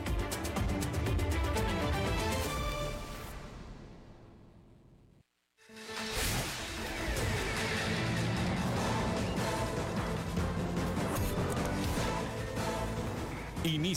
[13.63, 13.81] Inicia